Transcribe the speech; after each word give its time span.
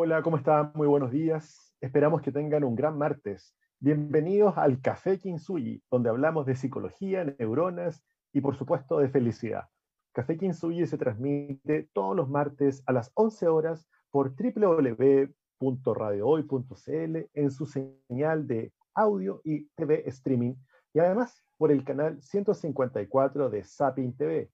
Hola, 0.00 0.22
¿cómo 0.22 0.36
están? 0.36 0.70
Muy 0.76 0.86
buenos 0.86 1.10
días. 1.10 1.74
Esperamos 1.80 2.22
que 2.22 2.30
tengan 2.30 2.62
un 2.62 2.76
gran 2.76 2.96
martes. 2.96 3.56
Bienvenidos 3.80 4.56
al 4.56 4.80
Café 4.80 5.18
Kinsuyi, 5.18 5.82
donde 5.90 6.08
hablamos 6.08 6.46
de 6.46 6.54
psicología, 6.54 7.24
neuronas 7.24 8.00
y 8.32 8.40
por 8.40 8.54
supuesto 8.54 9.00
de 9.00 9.08
felicidad. 9.08 9.64
Café 10.12 10.36
Kinsuyi 10.36 10.86
se 10.86 10.98
transmite 10.98 11.88
todos 11.92 12.14
los 12.14 12.28
martes 12.28 12.80
a 12.86 12.92
las 12.92 13.10
11 13.14 13.48
horas 13.48 13.88
por 14.12 14.36
www.radiohoy.cl 14.36 17.16
en 17.34 17.50
su 17.50 17.66
señal 17.66 18.46
de 18.46 18.72
audio 18.94 19.40
y 19.42 19.66
TV 19.70 20.08
streaming 20.10 20.54
y 20.94 21.00
además 21.00 21.42
por 21.56 21.72
el 21.72 21.82
canal 21.82 22.22
154 22.22 23.50
de 23.50 23.64
Sapin 23.64 24.16
TV. 24.16 24.48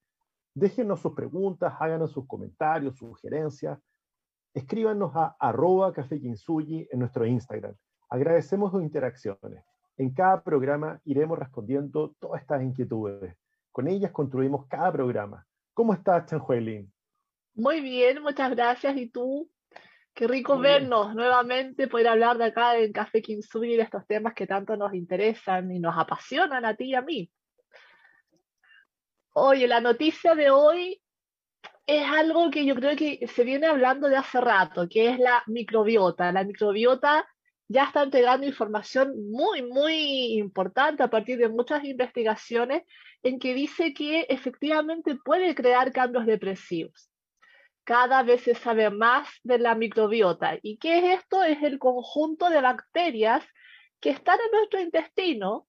Déjenos 0.55 1.01
sus 1.01 1.13
preguntas, 1.13 1.71
háganos 1.79 2.13
sus 2.13 2.25
comentarios, 2.25 2.95
sugerencias 2.95 3.79
escríbanos 4.55 5.11
a 5.15 5.35
arroba 5.37 5.91
café 5.93 6.15
en 6.15 6.99
nuestro 6.99 7.25
Instagram. 7.25 7.75
Agradecemos 8.09 8.71
sus 8.71 8.81
interacciones. 8.81 9.63
En 9.97 10.13
cada 10.13 10.41
programa 10.41 10.99
iremos 11.03 11.37
respondiendo 11.37 12.15
todas 12.19 12.41
estas 12.41 12.63
inquietudes. 12.63 13.35
Con 13.71 13.89
ellas 13.89 14.11
construimos 14.11 14.65
cada 14.67 14.91
programa. 14.93 15.45
¿Cómo 15.73 15.93
estás, 15.93 16.25
Chanjuelín? 16.27 16.91
Muy 17.53 17.81
bien, 17.81 18.21
muchas 18.23 18.49
gracias. 18.51 18.95
¿Y 18.95 19.09
tú? 19.09 19.49
Qué 20.13 20.25
rico 20.25 20.57
vernos 20.57 21.13
nuevamente, 21.13 21.89
poder 21.89 22.07
hablar 22.07 22.37
de 22.37 22.45
acá 22.45 22.77
en 22.77 22.93
Café 22.93 23.21
Kinsuyi 23.21 23.75
de 23.75 23.83
estos 23.83 24.07
temas 24.07 24.33
que 24.33 24.47
tanto 24.47 24.77
nos 24.77 24.93
interesan 24.93 25.69
y 25.69 25.79
nos 25.79 25.97
apasionan 25.97 26.63
a 26.63 26.73
ti 26.75 26.85
y 26.85 26.95
a 26.95 27.01
mí. 27.01 27.29
Oye, 29.33 29.67
la 29.67 29.81
noticia 29.81 30.33
de 30.33 30.49
hoy 30.49 31.01
es 31.87 32.03
algo 32.07 32.49
que 32.49 32.65
yo 32.65 32.75
creo 32.75 32.95
que 32.95 33.27
se 33.27 33.43
viene 33.43 33.67
hablando 33.67 34.07
de 34.09 34.17
hace 34.17 34.41
rato, 34.41 34.87
que 34.89 35.09
es 35.09 35.19
la 35.19 35.43
microbiota. 35.47 36.31
La 36.31 36.43
microbiota 36.43 37.27
ya 37.67 37.85
está 37.85 38.03
entregando 38.03 38.47
información 38.47 39.13
muy, 39.31 39.61
muy 39.61 40.37
importante 40.37 41.03
a 41.03 41.09
partir 41.09 41.37
de 41.37 41.49
muchas 41.49 41.83
investigaciones 41.83 42.83
en 43.23 43.39
que 43.39 43.53
dice 43.53 43.93
que 43.93 44.21
efectivamente 44.29 45.15
puede 45.15 45.53
crear 45.55 45.91
cambios 45.91 46.25
depresivos. 46.25 47.09
Cada 47.83 48.23
vez 48.23 48.41
se 48.41 48.55
sabe 48.55 48.89
más 48.89 49.27
de 49.43 49.59
la 49.59 49.75
microbiota. 49.75 50.57
¿Y 50.63 50.77
qué 50.77 50.97
es 50.97 51.19
esto? 51.19 51.43
Es 51.43 51.61
el 51.61 51.77
conjunto 51.77 52.49
de 52.49 52.61
bacterias 52.61 53.45
que 53.99 54.09
están 54.09 54.39
en 54.43 54.51
nuestro 54.57 54.81
intestino 54.81 55.67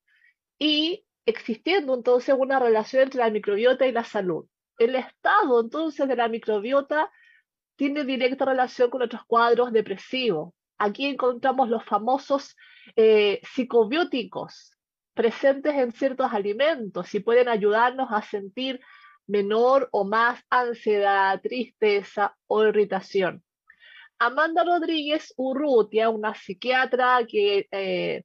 y 0.58 1.04
existiendo 1.26 1.94
entonces 1.94 2.34
una 2.38 2.58
relación 2.58 3.02
entre 3.02 3.20
la 3.20 3.30
microbiota 3.30 3.86
y 3.86 3.92
la 3.92 4.04
salud 4.04 4.46
el 4.78 4.94
estado 4.94 5.60
entonces 5.60 6.08
de 6.08 6.16
la 6.16 6.28
microbiota 6.28 7.10
tiene 7.76 8.04
directa 8.04 8.44
relación 8.44 8.90
con 8.90 9.02
otros 9.02 9.22
cuadros 9.26 9.72
depresivos. 9.72 10.54
Aquí 10.78 11.06
encontramos 11.06 11.68
los 11.68 11.84
famosos 11.84 12.56
eh, 12.96 13.40
psicobióticos 13.42 14.72
presentes 15.14 15.74
en 15.74 15.92
ciertos 15.92 16.32
alimentos 16.32 17.14
y 17.14 17.20
pueden 17.20 17.48
ayudarnos 17.48 18.08
a 18.10 18.22
sentir 18.22 18.80
menor 19.26 19.88
o 19.92 20.04
más 20.04 20.40
ansiedad, 20.50 21.40
tristeza 21.40 22.36
o 22.46 22.64
irritación. 22.64 23.42
Amanda 24.18 24.64
Rodríguez 24.64 25.34
Urrutia, 25.36 26.10
una 26.10 26.34
psiquiatra 26.34 27.20
que 27.28 27.66
eh, 27.70 28.24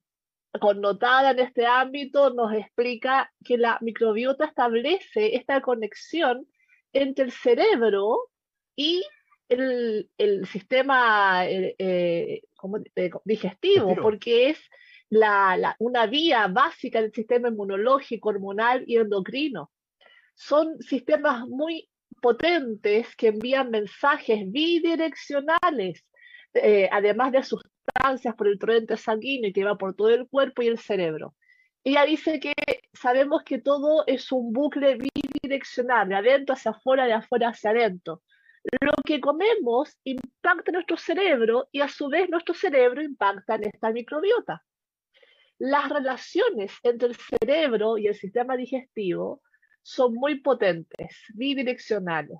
connotada 0.60 1.30
en 1.30 1.38
este 1.40 1.66
ámbito 1.66 2.30
nos 2.30 2.52
explica 2.52 3.32
que 3.44 3.56
la 3.56 3.78
microbiota 3.80 4.44
establece 4.44 5.34
esta 5.36 5.60
conexión 5.60 6.46
entre 6.92 7.24
el 7.24 7.32
cerebro 7.32 8.28
y 8.76 9.02
el, 9.48 10.08
sistema 10.46 11.46
eh, 11.46 11.74
eh, 11.78 12.42
digestivo, 13.24 13.94
porque 13.96 14.50
es 14.50 14.58
una 15.78 16.06
vía 16.06 16.46
básica 16.48 17.02
del 17.02 17.12
sistema 17.12 17.48
inmunológico, 17.48 18.30
hormonal 18.30 18.84
y 18.86 18.96
endocrino. 18.96 19.70
Son 20.34 20.80
sistemas 20.80 21.46
muy 21.46 21.90
potentes 22.22 23.14
que 23.16 23.28
envían 23.28 23.70
mensajes 23.70 24.50
bidireccionales, 24.50 26.04
eh, 26.54 26.88
además 26.90 27.32
de 27.32 27.42
sus 27.42 27.62
por 28.36 28.48
el 28.48 28.58
torrente 28.58 28.96
sanguíneo 28.96 29.52
que 29.52 29.64
va 29.64 29.76
por 29.76 29.94
todo 29.94 30.10
el 30.10 30.28
cuerpo 30.28 30.62
y 30.62 30.68
el 30.68 30.78
cerebro. 30.78 31.34
Ella 31.84 32.04
dice 32.04 32.38
que 32.38 32.52
sabemos 32.92 33.42
que 33.42 33.58
todo 33.58 34.04
es 34.06 34.30
un 34.30 34.52
bucle 34.52 34.98
bidireccional, 34.98 36.08
de 36.08 36.14
adentro 36.14 36.54
hacia 36.54 36.70
afuera, 36.70 37.06
de 37.06 37.14
afuera 37.14 37.48
hacia 37.48 37.70
adentro. 37.70 38.22
Lo 38.80 38.92
que 39.04 39.20
comemos 39.20 39.98
impacta 40.04 40.70
nuestro 40.70 40.96
cerebro 40.96 41.68
y 41.72 41.80
a 41.80 41.88
su 41.88 42.08
vez 42.08 42.30
nuestro 42.30 42.54
cerebro 42.54 43.02
impacta 43.02 43.56
en 43.56 43.64
esta 43.64 43.90
microbiota. 43.90 44.62
Las 45.58 45.88
relaciones 45.88 46.72
entre 46.84 47.08
el 47.08 47.16
cerebro 47.16 47.98
y 47.98 48.06
el 48.06 48.14
sistema 48.14 48.56
digestivo 48.56 49.42
son 49.82 50.14
muy 50.14 50.40
potentes, 50.40 51.16
bidireccionales. 51.34 52.38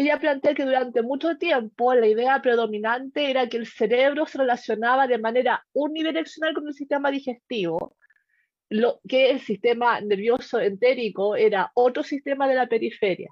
Ella 0.00 0.16
plantea 0.20 0.54
que 0.54 0.64
durante 0.64 1.02
mucho 1.02 1.36
tiempo 1.38 1.92
la 1.92 2.06
idea 2.06 2.40
predominante 2.40 3.30
era 3.30 3.48
que 3.48 3.56
el 3.56 3.66
cerebro 3.66 4.26
se 4.26 4.38
relacionaba 4.38 5.08
de 5.08 5.18
manera 5.18 5.66
unidireccional 5.72 6.54
con 6.54 6.68
el 6.68 6.74
sistema 6.74 7.10
digestivo, 7.10 7.96
lo 8.68 9.00
que 9.08 9.30
el 9.30 9.40
sistema 9.40 10.00
nervioso 10.00 10.60
entérico 10.60 11.34
era 11.34 11.72
otro 11.74 12.04
sistema 12.04 12.46
de 12.46 12.54
la 12.54 12.68
periferia. 12.68 13.28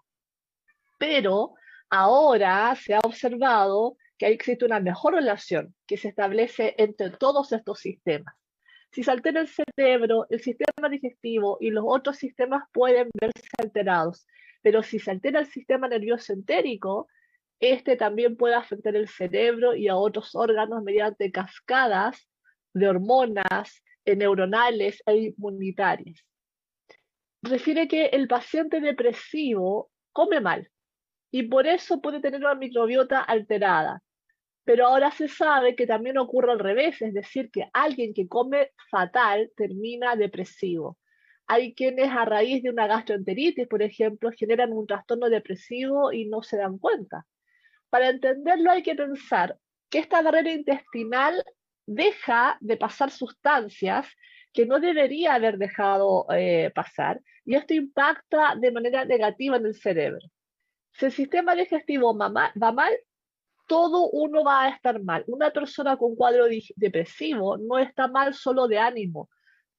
Pero 0.99 1.55
ahora 1.89 2.75
se 2.75 2.95
ha 2.95 2.99
observado 2.99 3.97
que 4.19 4.27
existe 4.27 4.65
una 4.65 4.81
mejor 4.81 5.15
relación 5.15 5.73
que 5.87 5.97
se 5.97 6.09
establece 6.09 6.75
entre 6.79 7.11
todos 7.11 7.53
estos 7.53 7.79
sistemas. 7.79 8.35
Si 8.91 9.05
se 9.05 9.13
altera 9.13 9.41
el 9.41 9.49
cerebro, 9.49 10.27
el 10.31 10.41
sistema 10.41 10.89
digestivo 10.89 11.59
y 11.61 11.71
los 11.71 11.85
otros 11.87 12.17
sistemas 12.17 12.65
pueden 12.73 13.09
verse 13.15 13.47
alterados 13.59 14.27
pero 14.67 14.83
si 14.83 14.99
se 14.99 15.13
altera 15.13 15.39
el 15.39 15.47
sistema 15.47 15.87
nervioso 15.87 16.33
entérico, 16.33 17.07
este 17.61 17.97
también 17.97 18.37
puede 18.37 18.57
afectar 18.57 18.97
el 18.97 19.07
cerebro 19.07 19.77
y 19.77 19.87
a 19.87 19.95
otros 19.95 20.35
órganos 20.35 20.83
mediante 20.83 21.31
cascadas 21.31 22.29
de 22.75 22.89
hormonas 22.89 23.81
neuronales 24.05 25.01
e 25.07 25.17
inmunitarias. 25.19 26.21
Refiere 27.43 27.87
que 27.87 28.07
el 28.07 28.27
paciente 28.27 28.81
depresivo 28.81 29.93
come 30.11 30.41
mal 30.41 30.69
y 31.31 31.45
por 31.45 31.69
eso 31.69 32.01
puede 32.01 32.21
tener 32.21 32.41
una 32.41 32.57
microbiota 32.57 33.21
alterada. 33.21 34.03
Pero 34.65 34.89
ahora 34.89 35.13
se 35.13 35.29
sabe 35.29 35.77
que 35.77 35.87
también 35.87 36.19
ocurre 36.19 36.51
al 36.51 36.59
revés, 36.59 37.01
es 37.03 37.15
decir, 37.15 37.53
que 37.53 37.71
alguien 37.73 38.13
que 38.13 38.27
come 38.27 38.73
fatal 38.91 39.49
termina 39.57 40.17
depresivo. 40.17 40.99
Hay 41.47 41.75
quienes 41.75 42.11
a 42.11 42.25
raíz 42.25 42.63
de 42.63 42.71
una 42.71 42.87
gastroenteritis, 42.87 43.69
por 43.69 43.83
ejemplo, 43.83 44.31
generan 44.37 44.73
un 44.73 44.87
trastorno 44.87 45.29
depresivo 45.29 46.13
y 46.13 46.27
no 46.27 46.43
se 46.43 46.57
dan 46.57 46.79
cuenta. 46.79 47.27
Para 47.89 48.09
entenderlo 48.09 48.71
hay 48.71 48.83
que 48.83 48.95
pensar 48.95 49.57
que 49.89 50.01
esta 50.01 50.23
barrera 50.23 50.51
intestinal 50.51 51.45
deja 51.87 52.57
de 52.61 52.77
pasar 52.77 53.11
sustancias 53.11 54.07
que 54.53 54.67
no 54.67 54.81
debería 54.81 55.35
haber 55.35 55.59
dejado 55.59 56.27
eh, 56.35 56.73
pasar 56.75 57.21
y 57.45 57.55
esto 57.55 57.75
impacta 57.75 58.57
de 58.57 58.73
manera 58.73 59.05
negativa 59.05 59.57
en 59.57 59.67
el 59.67 59.75
cerebro. 59.75 60.27
Si 60.93 61.07
el 61.07 61.13
sistema 61.13 61.55
digestivo 61.55 62.17
va 62.17 62.73
mal, 62.73 62.99
todo 63.67 64.09
uno 64.11 64.43
va 64.43 64.65
a 64.65 64.69
estar 64.71 65.03
mal. 65.03 65.25
Una 65.27 65.51
persona 65.51 65.97
con 65.97 66.17
cuadro 66.17 66.47
depresivo 66.75 67.59
no 67.59 67.79
está 67.79 68.09
mal 68.09 68.33
solo 68.35 68.67
de 68.67 68.79
ánimo, 68.79 69.29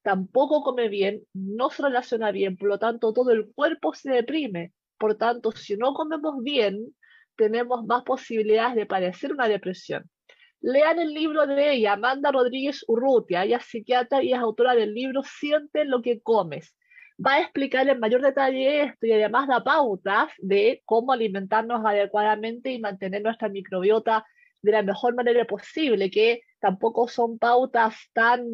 tampoco 0.08 0.64
come 0.64 0.88
bien, 0.88 1.22
no 1.34 1.70
se 1.70 1.84
relaciona 1.84 2.32
bien, 2.32 2.56
por 2.56 2.70
lo 2.70 2.80
tanto 2.80 3.12
todo 3.12 3.32
el 3.32 3.52
cuerpo 3.54 3.94
se 3.94 4.10
deprime. 4.10 4.72
Por 4.98 5.16
tanto, 5.16 5.52
si 5.52 5.76
no 5.76 5.94
comemos 5.94 6.42
bien, 6.42 6.96
tenemos 7.36 7.86
más 7.86 8.04
posibilidades 8.04 8.78
de 8.78 8.86
padecer 8.86 9.34
una 9.34 9.50
depresión. 9.50 10.10
Lean 10.62 11.00
el 11.00 11.14
libro 11.14 11.46
de 11.46 11.74
ella, 11.74 11.92
Amanda 11.92 12.32
Rodríguez 12.32 12.86
Urrutia, 12.88 13.44
ella 13.44 13.58
es 13.58 13.66
psiquiatra 13.66 14.24
y 14.24 14.32
es 14.32 14.40
autora 14.40 14.76
del 14.76 14.94
libro 14.94 15.24
Siente 15.24 15.84
lo 15.84 16.02
que 16.02 16.22
comes. 16.22 16.74
Va 17.20 17.34
a 17.34 17.42
explicar 17.42 17.90
en 17.90 18.00
mayor 18.00 18.22
detalle 18.22 18.84
esto 18.84 19.08
y 19.08 19.12
además 19.12 19.50
da 19.50 19.62
pautas 19.62 20.30
de 20.38 20.84
cómo 20.86 21.12
alimentarnos 21.12 21.86
adecuadamente 21.86 22.72
y 22.72 22.80
mantener 22.80 23.24
nuestra 23.24 23.50
microbiota 23.50 24.26
de 24.62 24.72
la 24.72 24.84
mejor 24.84 25.16
manera 25.16 25.44
posible, 25.44 26.10
que 26.10 26.44
tampoco 26.62 27.10
son 27.10 27.38
pautas 27.38 27.98
tan 28.14 28.46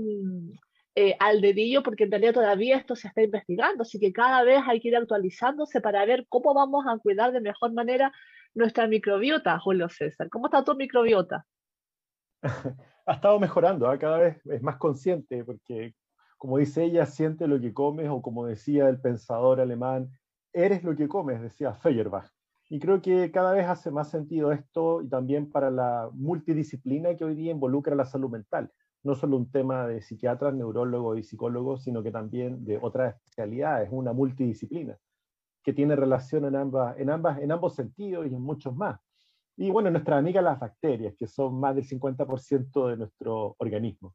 eh, 0.95 1.15
al 1.19 1.41
dedillo 1.41 1.81
porque 1.81 2.03
en 2.03 2.11
realidad 2.11 2.33
todavía 2.33 2.77
esto 2.77 2.95
se 2.95 3.07
está 3.07 3.23
investigando, 3.23 3.81
así 3.81 3.99
que 3.99 4.13
cada 4.13 4.43
vez 4.43 4.61
hay 4.67 4.79
que 4.79 4.89
ir 4.89 4.95
actualizándose 4.95 5.81
para 5.81 6.05
ver 6.05 6.25
cómo 6.29 6.53
vamos 6.53 6.85
a 6.87 6.97
cuidar 6.99 7.31
de 7.31 7.41
mejor 7.41 7.73
manera 7.73 8.11
nuestra 8.53 8.87
microbiota, 8.87 9.57
Julio 9.59 9.89
César. 9.89 10.29
¿Cómo 10.29 10.45
está 10.45 10.63
tu 10.63 10.75
microbiota? 10.75 11.45
ha 13.05 13.13
estado 13.13 13.39
mejorando, 13.39 13.87
¿ah? 13.87 13.97
cada 13.97 14.17
vez 14.17 14.45
es 14.45 14.61
más 14.61 14.77
consciente 14.77 15.43
porque, 15.43 15.95
como 16.37 16.57
dice 16.57 16.83
ella, 16.83 17.05
siente 17.05 17.47
lo 17.47 17.59
que 17.59 17.73
comes 17.73 18.09
o 18.09 18.21
como 18.21 18.45
decía 18.45 18.87
el 18.87 19.01
pensador 19.01 19.59
alemán, 19.59 20.09
eres 20.53 20.83
lo 20.83 20.95
que 20.95 21.07
comes, 21.07 21.41
decía 21.41 21.73
Feuerbach. 21.73 22.29
Y 22.69 22.79
creo 22.79 23.01
que 23.01 23.31
cada 23.31 23.53
vez 23.53 23.67
hace 23.67 23.91
más 23.91 24.09
sentido 24.09 24.51
esto 24.51 25.01
y 25.01 25.09
también 25.09 25.51
para 25.51 25.69
la 25.69 26.09
multidisciplina 26.13 27.15
que 27.15 27.25
hoy 27.25 27.35
día 27.35 27.51
involucra 27.51 27.95
la 27.95 28.05
salud 28.05 28.29
mental. 28.29 28.71
No 29.03 29.15
solo 29.15 29.37
un 29.37 29.51
tema 29.51 29.87
de 29.87 30.01
psiquiatras, 30.01 30.53
neurólogos 30.53 31.19
y 31.19 31.23
psicólogos, 31.23 31.83
sino 31.83 32.01
que 32.01 32.11
también 32.11 32.63
de 32.63 32.79
otras 32.81 33.15
especialidades, 33.15 33.89
una 33.91 34.13
multidisciplina 34.13 34.97
que 35.63 35.73
tiene 35.73 35.95
relación 35.95 36.45
en, 36.45 36.55
ambas, 36.55 36.99
en, 36.99 37.09
ambas, 37.09 37.39
en 37.39 37.51
ambos 37.51 37.75
sentidos 37.75 38.25
y 38.25 38.35
en 38.35 38.41
muchos 38.41 38.75
más. 38.75 38.99
Y 39.55 39.69
bueno, 39.69 39.89
nuestras 39.91 40.19
amigas 40.19 40.43
las 40.43 40.59
bacterias, 40.59 41.15
que 41.17 41.27
son 41.27 41.59
más 41.59 41.75
del 41.75 41.85
50% 41.85 42.89
de 42.89 42.97
nuestro 42.97 43.55
organismo. 43.59 44.13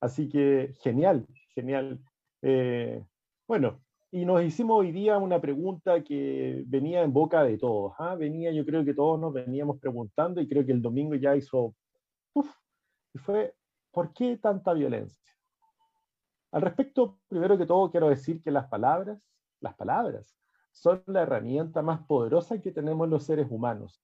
Así 0.00 0.28
que 0.28 0.74
genial, 0.80 1.26
genial. 1.54 2.00
Eh, 2.42 3.04
bueno, 3.46 3.80
y 4.10 4.24
nos 4.24 4.42
hicimos 4.42 4.80
hoy 4.80 4.92
día 4.92 5.18
una 5.18 5.40
pregunta 5.40 6.02
que 6.02 6.64
venía 6.66 7.02
en 7.02 7.12
boca 7.12 7.44
de 7.44 7.58
todos. 7.58 7.92
¿ah? 7.98 8.14
Venía, 8.14 8.50
yo 8.52 8.64
creo 8.64 8.84
que 8.84 8.94
todos 8.94 9.20
nos 9.20 9.32
veníamos 9.32 9.78
preguntando 9.78 10.40
y 10.40 10.48
creo 10.48 10.64
que 10.64 10.72
el 10.72 10.80
domingo 10.80 11.14
ya 11.14 11.36
hizo, 11.36 11.74
uf, 12.32 12.50
y 13.12 13.18
fue, 13.18 13.54
¿por 13.90 14.12
qué 14.12 14.36
tanta 14.36 14.72
violencia? 14.72 15.32
Al 16.50 16.62
respecto, 16.62 17.18
primero 17.28 17.58
que 17.58 17.66
todo, 17.66 17.90
quiero 17.90 18.08
decir 18.08 18.42
que 18.42 18.50
las 18.50 18.68
palabras, 18.68 19.20
las 19.60 19.74
palabras, 19.74 20.38
son 20.72 21.02
la 21.06 21.22
herramienta 21.22 21.82
más 21.82 22.06
poderosa 22.06 22.60
que 22.60 22.72
tenemos 22.72 23.08
los 23.08 23.24
seres 23.24 23.48
humanos. 23.50 24.00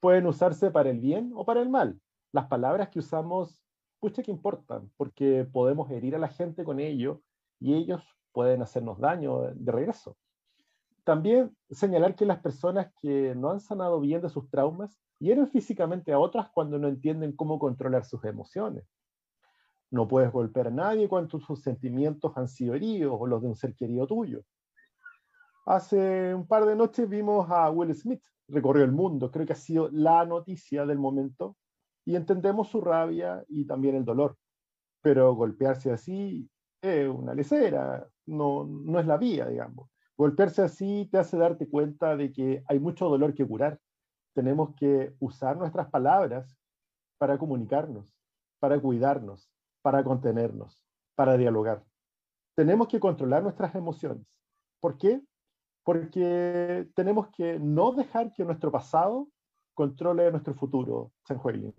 Pueden 0.00 0.26
usarse 0.26 0.70
para 0.70 0.90
el 0.90 1.00
bien 1.00 1.32
o 1.34 1.44
para 1.44 1.60
el 1.60 1.68
mal. 1.68 2.00
Las 2.32 2.46
palabras 2.46 2.90
que 2.90 3.00
usamos, 3.00 3.64
pucha 3.98 4.22
que 4.22 4.30
importan, 4.30 4.90
porque 4.96 5.48
podemos 5.50 5.90
herir 5.90 6.14
a 6.14 6.18
la 6.18 6.28
gente 6.28 6.62
con 6.62 6.78
ello 6.78 7.22
y 7.58 7.74
ellos 7.74 8.02
pueden 8.32 8.62
hacernos 8.62 9.00
daño 9.00 9.52
de 9.54 9.72
regreso. 9.72 10.16
También 11.02 11.56
señalar 11.70 12.14
que 12.14 12.26
las 12.26 12.40
personas 12.40 12.92
que 13.00 13.34
no 13.34 13.50
han 13.50 13.60
sanado 13.60 13.98
bien 13.98 14.20
de 14.20 14.28
sus 14.28 14.48
traumas 14.50 15.00
hieren 15.18 15.48
físicamente 15.48 16.12
a 16.12 16.18
otras 16.18 16.48
cuando 16.50 16.78
no 16.78 16.86
entienden 16.86 17.34
cómo 17.34 17.58
controlar 17.58 18.04
sus 18.04 18.22
emociones. 18.24 18.84
No 19.90 20.06
puedes 20.06 20.30
golpear 20.30 20.68
a 20.68 20.70
nadie 20.70 21.08
cuando 21.08 21.40
sus 21.40 21.62
sentimientos 21.62 22.32
han 22.36 22.48
sido 22.48 22.74
heridos 22.74 23.16
o 23.18 23.26
los 23.26 23.40
de 23.40 23.48
un 23.48 23.56
ser 23.56 23.74
querido 23.74 24.06
tuyo. 24.06 24.42
Hace 25.66 26.34
un 26.34 26.46
par 26.46 26.64
de 26.66 26.76
noches 26.76 27.08
vimos 27.08 27.50
a 27.50 27.70
Will 27.70 27.94
Smith, 27.94 28.22
recorrió 28.48 28.84
el 28.84 28.92
mundo, 28.92 29.30
creo 29.30 29.46
que 29.46 29.52
ha 29.52 29.56
sido 29.56 29.88
la 29.90 30.24
noticia 30.24 30.86
del 30.86 30.98
momento, 30.98 31.56
y 32.04 32.16
entendemos 32.16 32.68
su 32.68 32.80
rabia 32.80 33.44
y 33.48 33.66
también 33.66 33.94
el 33.94 34.04
dolor. 34.04 34.36
Pero 35.02 35.34
golpearse 35.34 35.92
así 35.92 36.50
es 36.80 37.08
una 37.08 37.34
lecera, 37.34 38.08
no, 38.26 38.64
no 38.64 38.98
es 38.98 39.06
la 39.06 39.18
vía, 39.18 39.46
digamos. 39.46 39.90
Golpearse 40.16 40.62
así 40.62 41.08
te 41.12 41.18
hace 41.18 41.36
darte 41.36 41.68
cuenta 41.68 42.16
de 42.16 42.32
que 42.32 42.62
hay 42.66 42.78
mucho 42.80 43.08
dolor 43.08 43.34
que 43.34 43.46
curar. 43.46 43.78
Tenemos 44.34 44.74
que 44.74 45.14
usar 45.18 45.56
nuestras 45.56 45.90
palabras 45.90 46.58
para 47.18 47.38
comunicarnos, 47.38 48.16
para 48.58 48.80
cuidarnos, 48.80 49.50
para 49.88 50.04
contenernos, 50.04 50.84
para 51.14 51.38
dialogar. 51.38 51.82
Tenemos 52.54 52.88
que 52.88 53.00
controlar 53.00 53.42
nuestras 53.42 53.74
emociones. 53.74 54.26
¿Por 54.80 54.98
qué? 54.98 55.22
Porque 55.82 56.86
tenemos 56.94 57.28
que 57.28 57.58
no 57.58 57.92
dejar 57.92 58.34
que 58.34 58.44
nuestro 58.44 58.70
pasado 58.70 59.28
controle 59.72 60.30
nuestro 60.30 60.52
futuro, 60.52 61.10
San 61.26 61.38
Juan. 61.38 61.72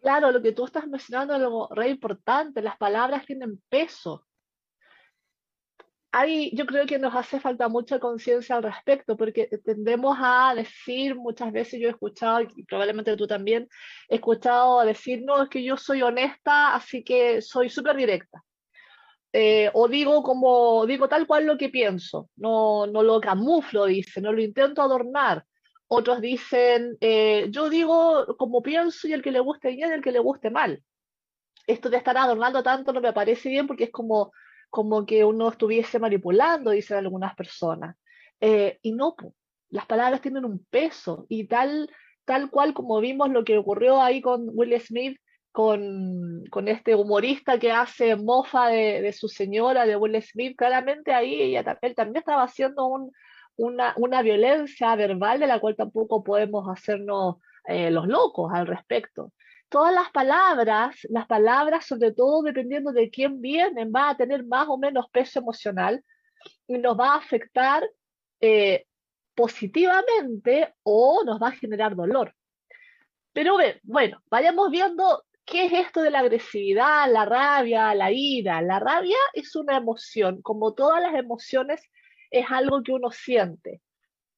Claro, 0.00 0.30
lo 0.30 0.40
que 0.40 0.52
tú 0.52 0.64
estás 0.64 0.86
mencionando 0.86 1.34
es 1.34 1.40
algo 1.40 1.68
re 1.72 1.88
importante. 1.88 2.62
Las 2.62 2.76
palabras 2.76 3.26
tienen 3.26 3.60
peso. 3.68 4.24
Ahí 6.16 6.52
yo 6.54 6.64
creo 6.64 6.86
que 6.86 7.00
nos 7.00 7.12
hace 7.16 7.40
falta 7.40 7.68
mucha 7.68 7.98
conciencia 7.98 8.54
al 8.54 8.62
respecto, 8.62 9.16
porque 9.16 9.48
tendemos 9.64 10.16
a 10.20 10.54
decir, 10.54 11.16
muchas 11.16 11.50
veces 11.50 11.80
yo 11.80 11.88
he 11.88 11.90
escuchado, 11.90 12.42
y 12.42 12.62
probablemente 12.62 13.16
tú 13.16 13.26
también, 13.26 13.68
he 14.08 14.14
escuchado 14.14 14.84
decir, 14.84 15.24
no, 15.24 15.42
es 15.42 15.48
que 15.48 15.64
yo 15.64 15.76
soy 15.76 16.02
honesta, 16.02 16.76
así 16.76 17.02
que 17.02 17.42
soy 17.42 17.68
súper 17.68 17.96
directa. 17.96 18.44
Eh, 19.32 19.72
o 19.74 19.88
digo 19.88 20.22
como, 20.22 20.86
digo 20.86 21.08
tal 21.08 21.26
cual 21.26 21.46
lo 21.46 21.58
que 21.58 21.68
pienso, 21.68 22.30
no, 22.36 22.86
no 22.86 23.02
lo 23.02 23.20
camuflo, 23.20 23.86
dice, 23.86 24.20
no 24.20 24.32
lo 24.32 24.40
intento 24.40 24.82
adornar. 24.82 25.44
Otros 25.88 26.20
dicen, 26.20 26.96
eh, 27.00 27.48
yo 27.50 27.68
digo 27.68 28.36
como 28.38 28.62
pienso 28.62 29.08
y 29.08 29.14
el 29.14 29.22
que 29.22 29.32
le 29.32 29.40
guste 29.40 29.70
bien 29.72 29.90
y 29.90 29.94
el 29.94 30.02
que 30.02 30.12
le 30.12 30.20
guste 30.20 30.50
mal. 30.50 30.80
Esto 31.66 31.90
de 31.90 31.96
estar 31.96 32.16
adornando 32.16 32.62
tanto 32.62 32.92
no 32.92 33.00
me 33.00 33.12
parece 33.12 33.48
bien 33.48 33.66
porque 33.66 33.84
es 33.84 33.90
como, 33.90 34.30
como 34.74 35.06
que 35.06 35.24
uno 35.24 35.50
estuviese 35.50 36.00
manipulando, 36.00 36.72
dicen 36.72 36.96
algunas 36.96 37.36
personas. 37.36 37.94
Eh, 38.40 38.80
y 38.82 38.90
no, 38.90 39.14
las 39.70 39.86
palabras 39.86 40.20
tienen 40.20 40.44
un 40.44 40.64
peso 40.68 41.26
y 41.28 41.46
tal, 41.46 41.88
tal 42.24 42.50
cual 42.50 42.74
como 42.74 42.98
vimos 42.98 43.30
lo 43.30 43.44
que 43.44 43.56
ocurrió 43.56 44.02
ahí 44.02 44.20
con 44.20 44.48
Will 44.52 44.80
Smith, 44.80 45.16
con, 45.52 46.42
con 46.50 46.66
este 46.66 46.96
humorista 46.96 47.56
que 47.60 47.70
hace 47.70 48.16
mofa 48.16 48.66
de, 48.66 49.12
su 49.12 49.28
señora, 49.28 49.86
de 49.86 49.94
Will 49.94 50.20
Smith, 50.20 50.56
claramente 50.56 51.12
ahí 51.12 51.40
ella, 51.40 51.78
él 51.80 51.94
también 51.94 52.16
estaba 52.16 52.42
haciendo 52.42 52.84
un, 52.86 53.12
una, 53.54 53.94
una 53.96 54.22
violencia 54.22 54.96
verbal 54.96 55.38
de 55.38 55.46
la 55.46 55.60
cual 55.60 55.76
tampoco 55.76 56.24
podemos 56.24 56.68
hacernos 56.68 57.36
eh, 57.68 57.92
los 57.92 58.08
locos 58.08 58.50
al 58.52 58.66
respecto. 58.66 59.32
Todas 59.68 59.92
las 59.92 60.10
palabras, 60.10 60.96
las 61.08 61.26
palabras, 61.26 61.86
sobre 61.86 62.12
todo 62.12 62.42
dependiendo 62.42 62.92
de 62.92 63.10
quién 63.10 63.40
vienen, 63.40 63.92
va 63.94 64.10
a 64.10 64.16
tener 64.16 64.44
más 64.44 64.68
o 64.68 64.78
menos 64.78 65.08
peso 65.10 65.40
emocional 65.40 66.04
y 66.66 66.78
nos 66.78 66.98
va 66.98 67.14
a 67.14 67.18
afectar 67.18 67.82
eh, 68.40 68.86
positivamente 69.34 70.74
o 70.82 71.24
nos 71.24 71.42
va 71.42 71.48
a 71.48 71.52
generar 71.56 71.96
dolor. 71.96 72.34
Pero 73.32 73.56
bueno, 73.82 74.22
vayamos 74.30 74.70
viendo 74.70 75.24
qué 75.44 75.66
es 75.66 75.72
esto 75.72 76.02
de 76.02 76.10
la 76.10 76.20
agresividad, 76.20 77.10
la 77.10 77.24
rabia, 77.24 77.94
la 77.94 78.12
ira. 78.12 78.62
La 78.62 78.78
rabia 78.78 79.16
es 79.32 79.56
una 79.56 79.76
emoción, 79.76 80.40
como 80.42 80.74
todas 80.74 81.02
las 81.02 81.14
emociones 81.14 81.82
es 82.30 82.46
algo 82.50 82.82
que 82.82 82.92
uno 82.92 83.10
siente. 83.10 83.82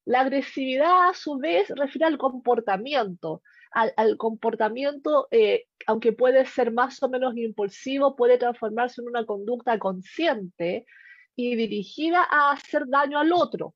La 0.05 0.21
agresividad, 0.21 1.09
a 1.09 1.13
su 1.13 1.37
vez, 1.37 1.69
refiere 1.69 2.05
al 2.05 2.17
comportamiento, 2.17 3.41
al, 3.77 4.17
comportamiento, 4.17 5.27
eh, 5.31 5.65
aunque 5.85 6.11
puede 6.11 6.45
ser 6.45 6.71
más 6.71 7.01
o 7.03 7.09
menos 7.09 7.37
impulsivo, 7.37 8.15
puede 8.15 8.37
transformarse 8.37 9.01
en 9.01 9.07
una 9.07 9.25
conducta 9.25 9.77
consciente 9.77 10.85
y 11.35 11.55
dirigida 11.55 12.25
a 12.29 12.51
hacer 12.51 12.87
daño 12.87 13.19
al 13.19 13.31
otro. 13.31 13.75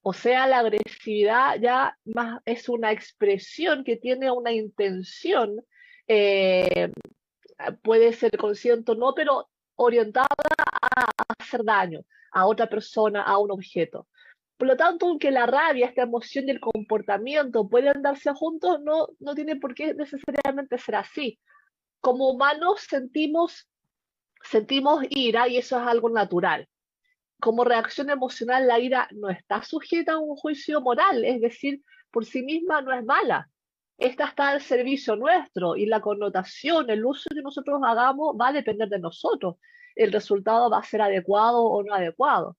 O 0.00 0.12
sea, 0.12 0.46
la 0.46 0.60
agresividad 0.60 1.60
ya 1.60 1.96
más 2.04 2.40
es 2.46 2.68
una 2.68 2.92
expresión 2.92 3.84
que 3.84 3.96
tiene 3.96 4.30
una 4.30 4.52
intención, 4.52 5.62
eh, 6.08 6.90
puede 7.82 8.12
ser 8.14 8.36
consciente 8.38 8.92
o 8.92 8.94
no, 8.94 9.14
pero 9.14 9.48
orientada 9.76 10.28
a 10.96 11.06
hacer 11.38 11.62
daño 11.62 12.00
a 12.32 12.46
otra 12.46 12.68
persona, 12.68 13.22
a 13.22 13.38
un 13.38 13.50
objeto. 13.52 14.08
Por 14.56 14.68
lo 14.68 14.76
tanto, 14.76 15.06
aunque 15.06 15.30
la 15.30 15.46
rabia, 15.46 15.86
esta 15.86 16.02
emoción 16.02 16.48
y 16.48 16.52
el 16.52 16.60
comportamiento 16.60 17.68
pueden 17.68 18.02
darse 18.02 18.32
juntos, 18.32 18.80
no, 18.82 19.08
no 19.18 19.34
tiene 19.34 19.56
por 19.56 19.74
qué 19.74 19.94
necesariamente 19.94 20.78
ser 20.78 20.96
así. 20.96 21.40
Como 22.00 22.30
humanos 22.30 22.86
sentimos, 22.88 23.68
sentimos 24.42 25.04
ira 25.10 25.48
y 25.48 25.56
eso 25.56 25.80
es 25.80 25.86
algo 25.86 26.10
natural. 26.10 26.68
Como 27.40 27.64
reacción 27.64 28.10
emocional, 28.10 28.68
la 28.68 28.78
ira 28.78 29.08
no 29.12 29.30
está 29.30 29.62
sujeta 29.62 30.12
a 30.12 30.18
un 30.18 30.36
juicio 30.36 30.80
moral, 30.80 31.24
es 31.24 31.40
decir, 31.40 31.82
por 32.10 32.24
sí 32.24 32.42
misma 32.42 32.82
no 32.82 32.92
es 32.92 33.04
mala. 33.04 33.48
Esta 33.98 34.26
está 34.26 34.50
al 34.50 34.60
servicio 34.60 35.16
nuestro 35.16 35.76
y 35.76 35.86
la 35.86 36.00
connotación, 36.00 36.90
el 36.90 37.04
uso 37.04 37.30
que 37.34 37.42
nosotros 37.42 37.80
hagamos 37.84 38.36
va 38.40 38.48
a 38.48 38.52
depender 38.52 38.88
de 38.88 38.98
nosotros 38.98 39.56
el 39.94 40.12
resultado 40.12 40.70
va 40.70 40.78
a 40.78 40.84
ser 40.84 41.02
adecuado 41.02 41.64
o 41.64 41.82
no 41.82 41.94
adecuado. 41.94 42.56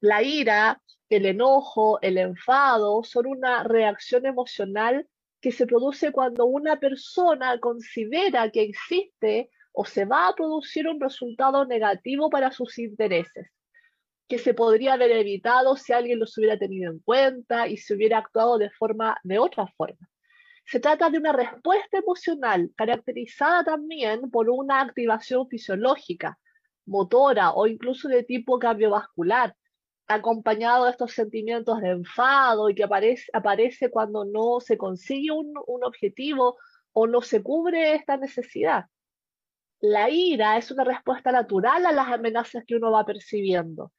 La 0.00 0.22
ira, 0.22 0.80
el 1.08 1.26
enojo, 1.26 1.98
el 2.02 2.18
enfado 2.18 3.02
son 3.02 3.26
una 3.26 3.62
reacción 3.64 4.26
emocional 4.26 5.06
que 5.40 5.52
se 5.52 5.66
produce 5.66 6.12
cuando 6.12 6.46
una 6.46 6.78
persona 6.78 7.58
considera 7.60 8.50
que 8.50 8.62
existe 8.62 9.50
o 9.72 9.84
se 9.84 10.04
va 10.04 10.28
a 10.28 10.34
producir 10.34 10.88
un 10.88 11.00
resultado 11.00 11.64
negativo 11.64 12.28
para 12.30 12.50
sus 12.50 12.78
intereses, 12.78 13.48
que 14.26 14.38
se 14.38 14.52
podría 14.52 14.94
haber 14.94 15.12
evitado 15.12 15.76
si 15.76 15.92
alguien 15.92 16.18
los 16.18 16.36
hubiera 16.36 16.58
tenido 16.58 16.90
en 16.90 16.98
cuenta 16.98 17.68
y 17.68 17.76
se 17.76 17.94
hubiera 17.94 18.18
actuado 18.18 18.58
de 18.58 18.70
forma 18.70 19.16
de 19.22 19.38
otra 19.38 19.66
forma. 19.76 20.08
Se 20.66 20.80
trata 20.80 21.08
de 21.08 21.18
una 21.18 21.32
respuesta 21.32 21.98
emocional 21.98 22.70
caracterizada 22.76 23.64
también 23.64 24.30
por 24.30 24.50
una 24.50 24.82
activación 24.82 25.48
fisiológica, 25.48 26.38
motora 26.84 27.52
o 27.52 27.66
incluso 27.66 28.08
de 28.08 28.24
tipo 28.24 28.58
cardiovascular, 28.58 29.54
acompañado 30.08 30.86
de 30.86 30.92
estos 30.92 31.12
sentimientos 31.12 31.80
de 31.80 31.90
enfado 31.90 32.70
y 32.70 32.74
que 32.74 32.84
aparece, 32.84 33.30
aparece 33.32 33.90
cuando 33.90 34.24
no 34.24 34.60
se 34.60 34.78
consigue 34.78 35.30
un, 35.30 35.52
un 35.66 35.84
objetivo 35.84 36.56
o 36.92 37.06
no 37.06 37.22
se 37.22 37.42
cubre 37.42 37.94
esta 37.94 38.16
necesidad. 38.16 38.86
La 39.80 40.10
ira 40.10 40.56
es 40.56 40.70
una 40.72 40.82
respuesta 40.84 41.30
natural 41.30 41.86
a 41.86 41.92
las 41.92 42.08
amenazas 42.08 42.64
que 42.66 42.74
uno 42.76 42.90
va 42.90 43.04
percibiendo. 43.04 43.92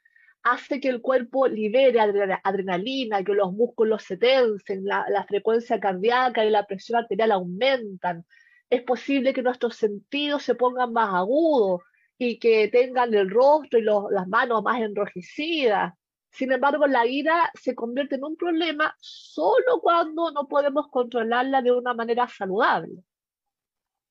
hace 0.44 0.80
que 0.80 0.90
el 0.90 1.02
cuerpo 1.02 1.48
libere 1.48 2.00
adrenalina, 2.00 3.24
que 3.24 3.34
los 3.34 3.54
músculos 3.54 4.04
se 4.04 4.18
tensen, 4.18 4.86
la, 4.86 5.26
frecuencia 5.28 5.80
cardíaca 5.80 6.46
y 6.46 6.50
la 6.50 6.66
presión 6.66 7.00
arterial 7.00 7.32
aumentan. 7.34 8.26
Es 8.70 8.84
posible 8.84 9.34
que 9.34 9.44
nuestros 9.44 9.76
sentidos 9.76 10.44
se 10.44 10.56
pongan 10.56 10.94
más 10.94 11.14
agudos 11.14 11.82
y 12.20 12.38
que 12.38 12.68
tengan 12.68 13.14
el 13.14 13.30
rostro 13.30 13.80
y 13.80 13.84
las 13.84 14.28
manos 14.28 14.62
más 14.62 14.80
enrojecidas. 14.82 15.94
Sin 16.30 16.52
embargo, 16.52 16.86
la 16.86 17.08
ira 17.08 17.50
se 17.56 17.74
convierte 17.74 18.16
en 18.16 18.26
un 18.26 18.36
problema 18.36 18.94
solo 19.00 19.80
cuando 19.82 20.32
no 20.32 20.48
podemos 20.48 20.90
controlarla 20.90 21.64
de 21.64 21.72
una 21.72 21.96
manera 21.96 22.28
saludable. 22.28 23.04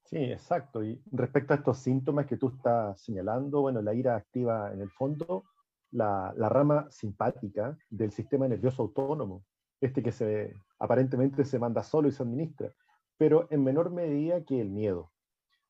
Sí, 0.07 0.17
exacto. 0.17 0.83
Y 0.83 1.01
respecto 1.13 1.53
a 1.53 1.57
estos 1.59 1.79
síntomas 1.79 2.27
que 2.27 2.39
tú 2.39 2.49
estás 2.49 3.01
señalando, 3.01 3.61
bueno, 3.61 3.83
la 3.83 3.95
ira 3.95 4.17
activa 4.17 4.73
en 4.73 4.81
el 4.81 4.91
fondo 4.91 5.45
la, 5.91 6.33
rama 6.49 6.91
simpática 6.91 7.77
del 7.91 8.11
sistema 8.13 8.49
nervioso 8.49 8.83
autónomo, 8.83 9.45
este 9.81 10.03
que 10.03 10.55
aparentemente 10.79 11.45
se 11.45 11.59
manda 11.59 11.83
solo 11.83 12.09
y 12.09 12.13
se 12.13 12.23
administra, 12.23 12.73
pero 13.17 13.47
en 13.51 13.65
menor 13.65 13.91
medida 13.91 14.45
que 14.45 14.61
el 14.61 14.71
miedo. 14.71 15.13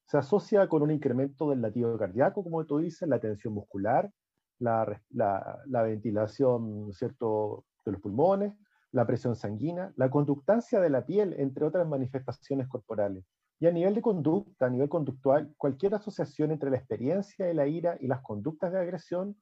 Se 0.08 0.16
asocia 0.16 0.66
con 0.68 0.82
un 0.82 0.90
incremento 0.90 1.50
del 1.50 1.60
latido 1.60 1.98
cardíaco, 1.98 2.42
como 2.42 2.64
tú 2.64 2.78
dices, 2.78 3.06
la 3.06 3.20
tensión 3.20 3.52
muscular, 3.52 4.10
la, 4.58 5.00
la, 5.10 5.82
ventilación 5.82 6.92
¿cierto? 6.94 7.66
de 7.84 7.92
los 7.92 8.00
pulmones, 8.00 8.54
la 8.90 9.06
presión 9.06 9.36
sanguínea, 9.36 9.92
la 9.96 10.08
conductancia 10.08 10.80
de 10.80 10.88
la 10.88 11.04
piel, 11.04 11.34
entre 11.38 11.66
otras 11.66 11.86
manifestaciones 11.86 12.68
corporales. 12.68 13.22
Y 13.60 13.66
a 13.66 13.70
nivel 13.70 13.94
de 13.94 14.00
conducta, 14.00 14.64
a 14.64 14.70
nivel 14.70 14.88
conductual, 14.88 15.52
cualquier 15.58 15.94
asociación 15.94 16.52
entre 16.52 16.70
la 16.70 16.78
experiencia 16.78 17.44
de 17.44 17.52
la 17.52 17.66
ira 17.66 17.98
y 18.00 18.06
las 18.06 18.22
conductas 18.22 18.72
de 18.72 18.80
agresión 18.80 19.36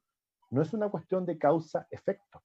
no 0.49 0.61
es 0.61 0.73
una 0.73 0.89
cuestión 0.89 1.25
de 1.25 1.37
causa-efecto 1.37 2.43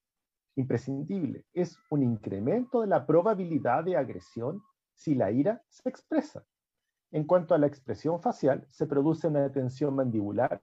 imprescindible, 0.54 1.44
es 1.54 1.76
un 1.90 2.04
incremento 2.04 2.82
de 2.82 2.86
la 2.86 3.04
probabilidad 3.04 3.82
de 3.82 3.96
agresión 3.96 4.62
si 4.94 5.16
la 5.16 5.32
ira 5.32 5.60
se 5.68 5.88
expresa. 5.88 6.44
En 7.12 7.24
cuanto 7.24 7.54
a 7.54 7.58
la 7.58 7.66
expresión 7.66 8.20
facial, 8.20 8.66
se 8.70 8.86
produce 8.86 9.28
una 9.28 9.52
tensión 9.52 9.94
mandibular 9.94 10.62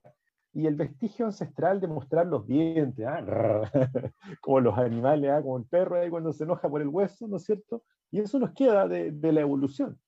y 0.51 0.65
el 0.65 0.75
vestigio 0.75 1.27
ancestral 1.27 1.79
de 1.79 1.87
mostrar 1.87 2.25
los 2.25 2.47
dientes, 2.47 3.05
¿ah? 3.07 3.21
como 4.41 4.59
los 4.59 4.77
animales, 4.77 5.29
¿ah? 5.31 5.41
como 5.43 5.57
el 5.57 5.65
perro 5.65 5.97
ahí 5.97 6.09
cuando 6.09 6.33
se 6.33 6.45
enoja 6.45 6.67
por 6.67 6.81
el 6.81 6.87
hueso, 6.87 7.27
¿no 7.27 7.37
es 7.37 7.43
cierto? 7.43 7.83
Y 8.09 8.19
eso 8.19 8.39
nos 8.39 8.51
queda 8.53 8.87
de, 8.87 9.31
la 9.31 9.41
evolución. 9.41 9.99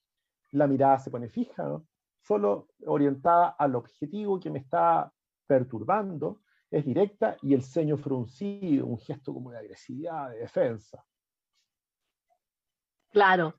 La 0.51 0.65
mirada 0.65 0.97
se 0.97 1.11
pone 1.11 1.29
fija, 1.29 1.79
solo 2.21 2.69
orientada 2.87 3.49
al 3.49 3.75
objetivo 3.75 4.39
que 4.39 4.49
me 4.49 4.59
está 4.59 5.13
perturbando, 5.45 6.41
es 6.71 6.85
directa 6.85 7.37
y 7.43 7.53
el 7.53 7.61
ceño 7.61 7.97
fruncido, 7.97 8.87
un 8.87 8.97
gesto 8.97 9.33
como 9.33 9.51
de 9.51 9.59
agresividad, 9.59 10.31
de 10.31 10.39
defensa. 10.39 11.05
Claro, 13.11 13.55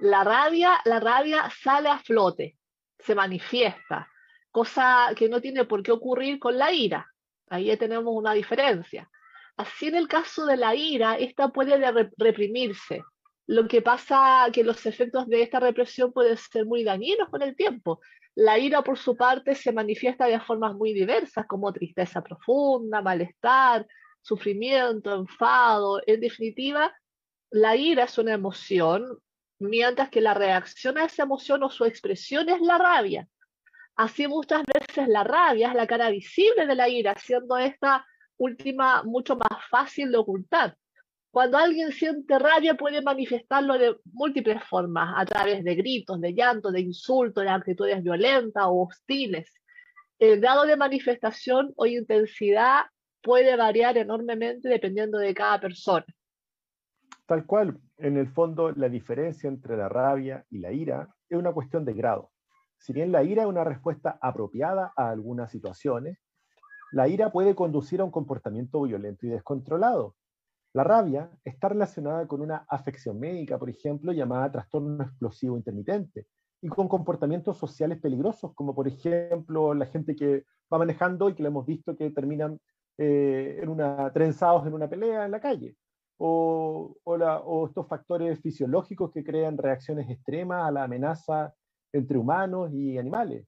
la 0.00 0.24
rabia, 0.24 0.80
la 0.84 1.00
rabia 1.00 1.50
sale 1.62 1.88
a 1.88 1.98
flote, 1.98 2.56
se 2.98 3.14
manifiesta, 3.14 4.08
cosa 4.50 5.08
que 5.16 5.28
no 5.28 5.40
tiene 5.40 5.64
por 5.64 5.82
qué 5.82 5.92
ocurrir 5.92 6.38
con 6.38 6.56
la 6.58 6.72
ira. 6.72 7.06
Ahí 7.48 7.76
tenemos 7.76 8.14
una 8.14 8.32
diferencia. 8.32 9.10
Así 9.56 9.88
en 9.88 9.96
el 9.96 10.08
caso 10.08 10.46
de 10.46 10.56
la 10.56 10.74
ira, 10.74 11.16
esta 11.18 11.48
puede 11.48 11.76
reprimirse. 12.16 13.02
Lo 13.46 13.66
que 13.68 13.82
pasa 13.82 14.48
que 14.52 14.64
los 14.64 14.86
efectos 14.86 15.26
de 15.26 15.42
esta 15.42 15.60
represión 15.60 16.12
pueden 16.12 16.36
ser 16.36 16.64
muy 16.66 16.84
dañinos 16.84 17.28
con 17.28 17.42
el 17.42 17.56
tiempo. 17.56 18.00
La 18.36 18.58
ira, 18.58 18.82
por 18.82 18.96
su 18.96 19.16
parte, 19.16 19.54
se 19.54 19.72
manifiesta 19.72 20.26
de 20.26 20.40
formas 20.40 20.74
muy 20.74 20.94
diversas, 20.94 21.46
como 21.46 21.72
tristeza 21.72 22.22
profunda, 22.22 23.02
malestar, 23.02 23.86
sufrimiento, 24.22 25.14
enfado. 25.14 26.00
En 26.06 26.20
definitiva, 26.20 26.94
la 27.50 27.76
ira 27.76 28.04
es 28.04 28.16
una 28.18 28.34
emoción, 28.34 29.18
mientras 29.60 30.08
que 30.08 30.20
la 30.20 30.34
reacción 30.34 30.98
a 30.98 31.04
esa 31.04 31.22
emoción 31.22 31.62
o 31.62 31.70
su 31.70 31.84
expresión 31.84 32.48
es 32.48 32.60
la 32.60 32.78
rabia. 32.78 33.28
Así 33.94 34.26
muchas 34.26 34.62
veces 34.64 35.08
la 35.08 35.22
rabia 35.22 35.68
es 35.68 35.74
la 35.74 35.86
cara 35.86 36.10
visible 36.10 36.66
de 36.66 36.74
la 36.74 36.88
ira, 36.88 37.14
siendo 37.16 37.56
esta 37.58 38.04
última 38.38 39.02
mucho 39.02 39.36
más 39.36 39.64
fácil 39.70 40.10
de 40.10 40.16
ocultar. 40.16 40.76
Cuando 41.30 41.58
alguien 41.58 41.92
siente 41.92 42.38
rabia 42.38 42.74
puede 42.74 43.02
manifestarlo 43.02 43.78
de 43.78 43.96
múltiples 44.12 44.64
formas, 44.64 45.14
a 45.16 45.24
través 45.26 45.62
de 45.62 45.74
gritos, 45.74 46.20
de 46.20 46.32
llanto, 46.32 46.72
de 46.72 46.80
insultos, 46.80 47.44
de 47.44 47.50
actitudes 47.50 48.02
violentas 48.02 48.64
o 48.66 48.88
hostiles. 48.88 49.52
El 50.18 50.40
grado 50.40 50.64
de 50.64 50.76
manifestación 50.76 51.72
o 51.76 51.86
intensidad 51.86 52.86
puede 53.22 53.54
variar 53.54 53.96
enormemente 53.98 54.68
dependiendo 54.68 55.18
de 55.18 55.34
cada 55.34 55.60
persona. 55.60 56.06
Tal 57.26 57.46
cual, 57.46 57.78
en 58.00 58.16
el 58.16 58.28
fondo, 58.28 58.72
la 58.72 58.88
diferencia 58.88 59.48
entre 59.48 59.76
la 59.76 59.88
rabia 59.88 60.44
y 60.50 60.58
la 60.58 60.72
ira 60.72 61.08
es 61.28 61.38
una 61.38 61.52
cuestión 61.52 61.84
de 61.84 61.94
grado. 61.94 62.30
Si 62.78 62.92
bien 62.92 63.12
la 63.12 63.22
ira 63.22 63.42
es 63.42 63.48
una 63.48 63.64
respuesta 63.64 64.18
apropiada 64.20 64.92
a 64.96 65.10
algunas 65.10 65.50
situaciones, 65.50 66.18
la 66.92 67.08
ira 67.08 67.30
puede 67.30 67.54
conducir 67.54 68.00
a 68.00 68.04
un 68.04 68.10
comportamiento 68.10 68.82
violento 68.82 69.26
y 69.26 69.30
descontrolado, 69.30 70.16
la 70.72 70.84
rabia 70.84 71.30
está 71.44 71.68
relacionada 71.68 72.28
con 72.28 72.40
una 72.40 72.64
afección 72.68 73.18
médica, 73.18 73.58
por 73.58 73.68
ejemplo, 73.68 74.12
llamada 74.12 74.52
trastorno 74.52 75.02
explosivo 75.02 75.56
intermitente, 75.56 76.26
y 76.62 76.68
con 76.68 76.86
comportamientos 76.86 77.56
sociales 77.58 77.98
peligrosos, 78.00 78.54
como 78.54 78.74
por 78.74 78.86
ejemplo 78.86 79.74
la 79.74 79.86
gente 79.86 80.14
que 80.14 80.44
va 80.72 80.78
manejando 80.78 81.28
y 81.28 81.34
que 81.34 81.42
le 81.42 81.48
hemos 81.48 81.66
visto 81.66 81.96
que 81.96 82.10
terminan 82.10 82.60
eh, 82.98 83.66
trenzados 84.12 84.66
en 84.66 84.74
una 84.74 84.88
pelea 84.88 85.24
en 85.24 85.32
la 85.32 85.40
calle, 85.40 85.74
o, 86.22 86.98
o 87.02 87.66
estos 87.66 87.88
factores 87.88 88.38
fisiológicos 88.40 89.10
que 89.10 89.24
crean 89.24 89.56
reacciones 89.56 90.10
extremas 90.10 90.68
a 90.68 90.70
la 90.70 90.84
amenaza 90.84 91.54
entre 91.94 92.18
humanos 92.18 92.70
y 92.74 92.98
animales. 92.98 93.46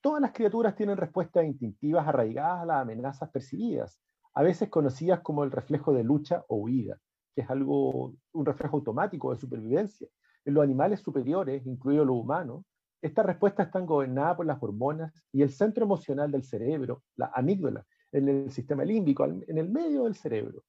Todas 0.00 0.20
las 0.20 0.32
criaturas 0.32 0.74
tienen 0.74 0.96
respuestas 0.96 1.44
instintivas 1.44 2.06
arraigadas 2.08 2.62
a 2.62 2.66
las 2.66 2.82
amenazas 2.82 3.30
percibidas, 3.30 4.00
a 4.34 4.42
veces 4.42 4.68
conocidas 4.68 5.20
como 5.20 5.44
el 5.44 5.52
reflejo 5.52 5.92
de 5.92 6.02
lucha 6.02 6.44
o 6.48 6.56
huida, 6.56 6.98
que 7.36 7.42
es 7.42 7.50
algo, 7.50 8.14
un 8.32 8.46
reflejo 8.46 8.78
automático 8.78 9.32
de 9.32 9.38
supervivencia. 9.38 10.08
En 10.44 10.54
los 10.54 10.64
animales 10.64 11.00
superiores, 11.00 11.64
incluidos 11.66 12.06
los 12.06 12.16
humanos, 12.16 12.64
estas 13.00 13.26
respuestas 13.26 13.66
están 13.66 13.86
gobernadas 13.86 14.36
por 14.36 14.46
las 14.46 14.60
hormonas 14.60 15.12
y 15.32 15.42
el 15.42 15.50
centro 15.50 15.84
emocional 15.84 16.32
del 16.32 16.42
cerebro, 16.42 17.04
la 17.14 17.30
amígdala, 17.32 17.86
en 18.10 18.28
el 18.28 18.50
sistema 18.50 18.84
límbico, 18.84 19.24
en 19.24 19.58
el 19.58 19.68
medio 19.68 20.04
del 20.04 20.16
cerebro. 20.16 20.64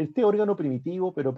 Este 0.00 0.24
órgano 0.24 0.56
primitivo, 0.56 1.12
pero 1.12 1.34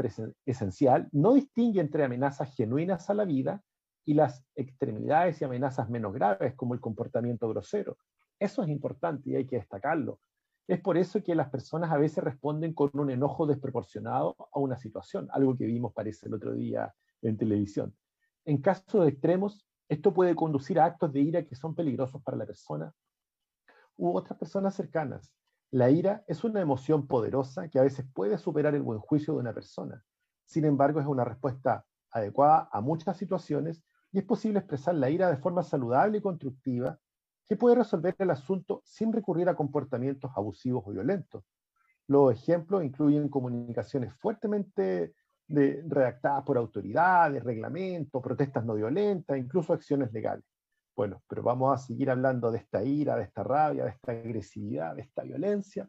esencial, 0.46 1.08
no 1.10 1.34
distingue 1.34 1.80
entre 1.80 2.04
amenazas 2.04 2.54
genuinas 2.54 3.10
a 3.10 3.14
la 3.14 3.24
vida 3.24 3.60
y 4.04 4.14
las 4.14 4.46
extremidades 4.54 5.40
y 5.40 5.44
amenazas 5.44 5.90
menos 5.90 6.12
graves, 6.12 6.54
como 6.54 6.72
el 6.72 6.80
comportamiento 6.80 7.48
grosero. 7.48 7.96
Eso 8.38 8.62
es 8.62 8.68
importante 8.68 9.30
y 9.30 9.34
hay 9.34 9.46
que 9.48 9.56
destacarlo. 9.56 10.20
Es 10.68 10.80
por 10.80 10.96
eso 10.96 11.20
que 11.24 11.34
las 11.34 11.50
personas 11.50 11.90
a 11.90 11.96
veces 11.96 12.22
responden 12.22 12.72
con 12.72 12.90
un 12.92 13.10
enojo 13.10 13.48
desproporcionado 13.48 14.36
a 14.52 14.60
una 14.60 14.78
situación, 14.78 15.26
algo 15.32 15.56
que 15.56 15.66
vimos 15.66 15.92
parece 15.92 16.28
el 16.28 16.34
otro 16.34 16.54
día 16.54 16.94
en 17.20 17.36
televisión. 17.36 17.92
En 18.44 18.58
casos 18.58 19.02
de 19.02 19.08
extremos, 19.08 19.66
esto 19.88 20.14
puede 20.14 20.36
conducir 20.36 20.78
a 20.78 20.84
actos 20.84 21.12
de 21.12 21.18
ira 21.18 21.44
que 21.44 21.56
son 21.56 21.74
peligrosos 21.74 22.22
para 22.22 22.36
la 22.36 22.46
persona 22.46 22.94
u 23.96 24.16
otras 24.16 24.38
personas 24.38 24.76
cercanas. 24.76 25.34
La 25.72 25.88
ira 25.88 26.22
es 26.26 26.44
una 26.44 26.60
emoción 26.60 27.06
poderosa 27.06 27.68
que 27.68 27.78
a 27.78 27.82
veces 27.82 28.04
puede 28.12 28.36
superar 28.36 28.74
el 28.74 28.82
buen 28.82 28.98
juicio 28.98 29.32
de 29.32 29.40
una 29.40 29.54
persona. 29.54 30.04
Sin 30.44 30.66
embargo, 30.66 31.00
es 31.00 31.06
una 31.06 31.24
respuesta 31.24 31.86
adecuada 32.10 32.68
a 32.70 32.82
muchas 32.82 33.16
situaciones 33.16 33.82
y 34.12 34.18
es 34.18 34.24
posible 34.24 34.58
expresar 34.58 34.94
la 34.94 35.08
ira 35.08 35.30
de 35.30 35.38
forma 35.38 35.62
saludable 35.62 36.18
y 36.18 36.20
constructiva 36.20 36.98
que 37.46 37.56
puede 37.56 37.76
resolver 37.76 38.14
el 38.18 38.28
asunto 38.28 38.82
sin 38.84 39.14
recurrir 39.14 39.48
a 39.48 39.56
comportamientos 39.56 40.30
abusivos 40.36 40.84
o 40.86 40.90
violentos. 40.90 41.42
Los 42.06 42.34
ejemplos 42.34 42.84
incluyen 42.84 43.30
comunicaciones 43.30 44.12
fuertemente 44.12 45.14
redactadas 45.48 46.44
por 46.44 46.58
autoridades, 46.58 47.42
reglamentos, 47.42 48.22
protestas 48.22 48.62
no 48.62 48.74
violentas, 48.74 49.38
incluso 49.38 49.72
acciones 49.72 50.12
legales. 50.12 50.44
Bueno, 50.94 51.22
pero 51.26 51.42
vamos 51.42 51.74
a 51.74 51.78
seguir 51.78 52.10
hablando 52.10 52.50
de 52.50 52.58
esta 52.58 52.82
ira, 52.82 53.16
de 53.16 53.24
esta 53.24 53.42
rabia, 53.42 53.84
de 53.84 53.90
esta 53.90 54.12
agresividad, 54.12 54.94
de 54.94 55.02
esta 55.02 55.22
violencia, 55.22 55.88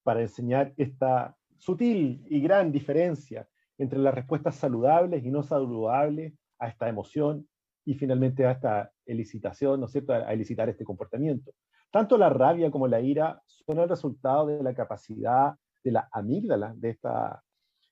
para 0.02 0.22
enseñar 0.22 0.72
esta 0.76 1.36
sutil 1.58 2.24
y 2.28 2.40
gran 2.40 2.70
diferencia 2.70 3.48
entre 3.76 3.98
las 3.98 4.14
respuestas 4.14 4.54
saludables 4.54 5.24
y 5.24 5.30
no 5.30 5.42
saludables 5.42 6.34
a 6.58 6.68
esta 6.68 6.88
emoción 6.88 7.48
y 7.84 7.94
finalmente 7.94 8.46
a 8.46 8.52
esta 8.52 8.92
elicitación, 9.04 9.80
¿no 9.80 9.86
es 9.86 9.92
cierto?, 9.92 10.12
a 10.12 10.32
elicitar 10.32 10.68
este 10.68 10.84
comportamiento. 10.84 11.52
Tanto 11.90 12.16
la 12.16 12.30
rabia 12.30 12.70
como 12.70 12.86
la 12.86 13.00
ira 13.00 13.42
son 13.46 13.78
el 13.78 13.88
resultado 13.88 14.46
de 14.46 14.62
la 14.62 14.74
capacidad 14.74 15.54
de 15.82 15.90
la 15.92 16.08
amígdala, 16.12 16.72
de 16.76 16.90
esta, 16.90 17.42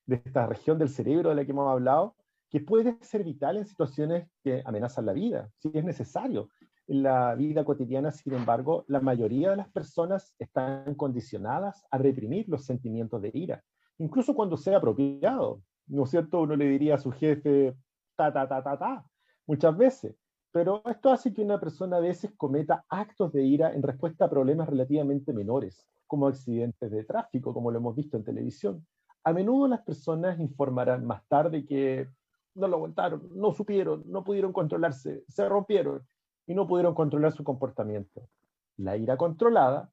de 0.06 0.16
esta 0.16 0.46
región 0.46 0.78
del 0.78 0.88
cerebro 0.88 1.30
de 1.30 1.37
la 1.37 1.44
que 1.44 1.52
hemos 1.52 1.70
hablado, 1.70 2.16
que 2.50 2.61
puede 2.61 2.96
ser 3.00 3.25
vital 3.25 3.56
en 3.56 3.64
situaciones 3.64 4.28
que 4.42 4.62
amenazan 4.64 5.06
la 5.06 5.12
vida, 5.12 5.50
si 5.58 5.70
es 5.75 5.84
necesario. 5.84 6.50
En 6.87 7.02
la 7.02 7.34
vida 7.34 7.64
cotidiana, 7.64 8.11
sin 8.11 8.34
embargo, 8.34 8.84
la 8.88 9.00
mayoría 9.00 9.50
de 9.50 9.56
las 9.56 9.70
personas 9.70 10.34
están 10.38 10.94
condicionadas 10.94 11.84
a 11.90 11.99
reprimir 11.99 12.49
los 12.49 12.64
sentimientos 12.64 13.23
de 13.23 13.30
ira, 13.32 13.64
incluso 13.99 14.34
cuando 14.34 14.56
sea 14.56 14.78
apropiado. 14.78 15.62
¿No 15.87 16.04
es 16.04 16.11
cierto? 16.11 16.42
Uno 16.42 16.56
le 16.56 16.66
diría 16.66 16.94
a 16.94 16.99
su 16.99 17.11
jefe, 17.11 17.76
ta, 18.16 18.32
ta, 18.32 18.49
ta, 18.49 18.62
ta, 18.62 18.78
ta, 18.78 19.04
muchas 19.46 19.76
veces. 19.76 20.16
Pero 20.52 20.82
esto 20.87 21.11
hace 21.11 21.32
que 21.34 21.42
una 21.42 21.58
persona 21.58 21.96
a 21.96 22.00
veces 22.00 22.32
cometa 22.37 22.84
actos 22.88 23.32
de 23.32 23.42
ira 23.42 23.73
en 23.75 23.82
respuesta 23.82 24.26
a 24.26 24.30
problemas 24.30 24.68
relativamente 24.68 25.32
menores, 25.32 25.88
como 26.06 26.28
accidentes 26.28 26.90
de 26.90 27.04
tráfico, 27.04 27.52
como 27.52 27.73
lo 27.73 27.78
hemos 27.78 27.96
visto 27.96 28.16
en 28.16 28.23
televisión. 28.23 28.87
A 29.25 29.33
menudo 29.33 29.66
las 29.66 29.81
personas 29.81 30.38
informarán 30.38 31.07
más 31.07 31.26
tarde 31.28 31.64
que 31.64 32.09
no 32.54 32.69
lo 32.69 32.76
aguantaron, 32.76 33.28
no 33.35 33.52
supieron, 33.52 34.02
no 34.07 34.23
pudieron 34.23 34.52
controlarse, 34.52 35.25
se 35.28 35.49
rompieron 35.49 36.07
y 36.47 36.54
no 36.54 36.66
pudieron 36.66 36.95
controlar 36.95 37.33
su 37.33 37.43
comportamiento. 37.43 38.28
La 38.76 38.99
ira 38.99 39.16
controlada 39.16 39.90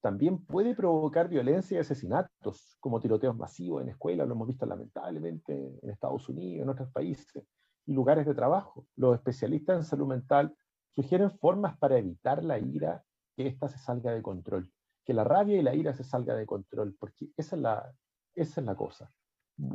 también 0.00 0.38
puede 0.44 0.74
provocar 0.76 1.28
violencia 1.28 1.76
y 1.76 1.80
asesinatos, 1.80 2.76
como 2.78 3.00
tiroteos 3.00 3.36
masivos 3.36 3.82
en 3.82 3.88
escuelas, 3.88 4.28
lo 4.28 4.34
hemos 4.34 4.46
visto 4.46 4.64
lamentablemente 4.66 5.78
en 5.82 5.90
Estados 5.90 6.28
Unidos, 6.28 6.62
en 6.62 6.70
otros 6.70 6.90
países, 6.90 7.44
y 7.86 7.92
lugares 7.92 8.24
de 8.24 8.34
trabajo. 8.34 8.86
Los 8.94 9.16
especialistas 9.16 9.78
en 9.78 9.84
salud 9.84 10.06
mental 10.06 10.54
sugieren 10.90 11.30
formas 11.30 11.76
para 11.76 11.98
evitar 11.98 12.44
la 12.44 12.58
ira, 12.58 13.02
que 13.36 13.48
ésta 13.48 13.68
se 13.68 13.78
salga 13.78 14.12
de 14.12 14.22
control, 14.22 14.70
que 15.04 15.12
la 15.12 15.24
rabia 15.24 15.58
y 15.58 15.62
la 15.62 15.74
ira 15.74 15.92
se 15.92 16.04
salga 16.04 16.34
de 16.34 16.46
control, 16.46 16.96
porque 16.98 17.30
esa 17.36 17.56
es 17.56 17.62
la, 17.62 17.92
esa 18.34 18.60
es 18.60 18.66
la 18.66 18.74
cosa. 18.74 19.10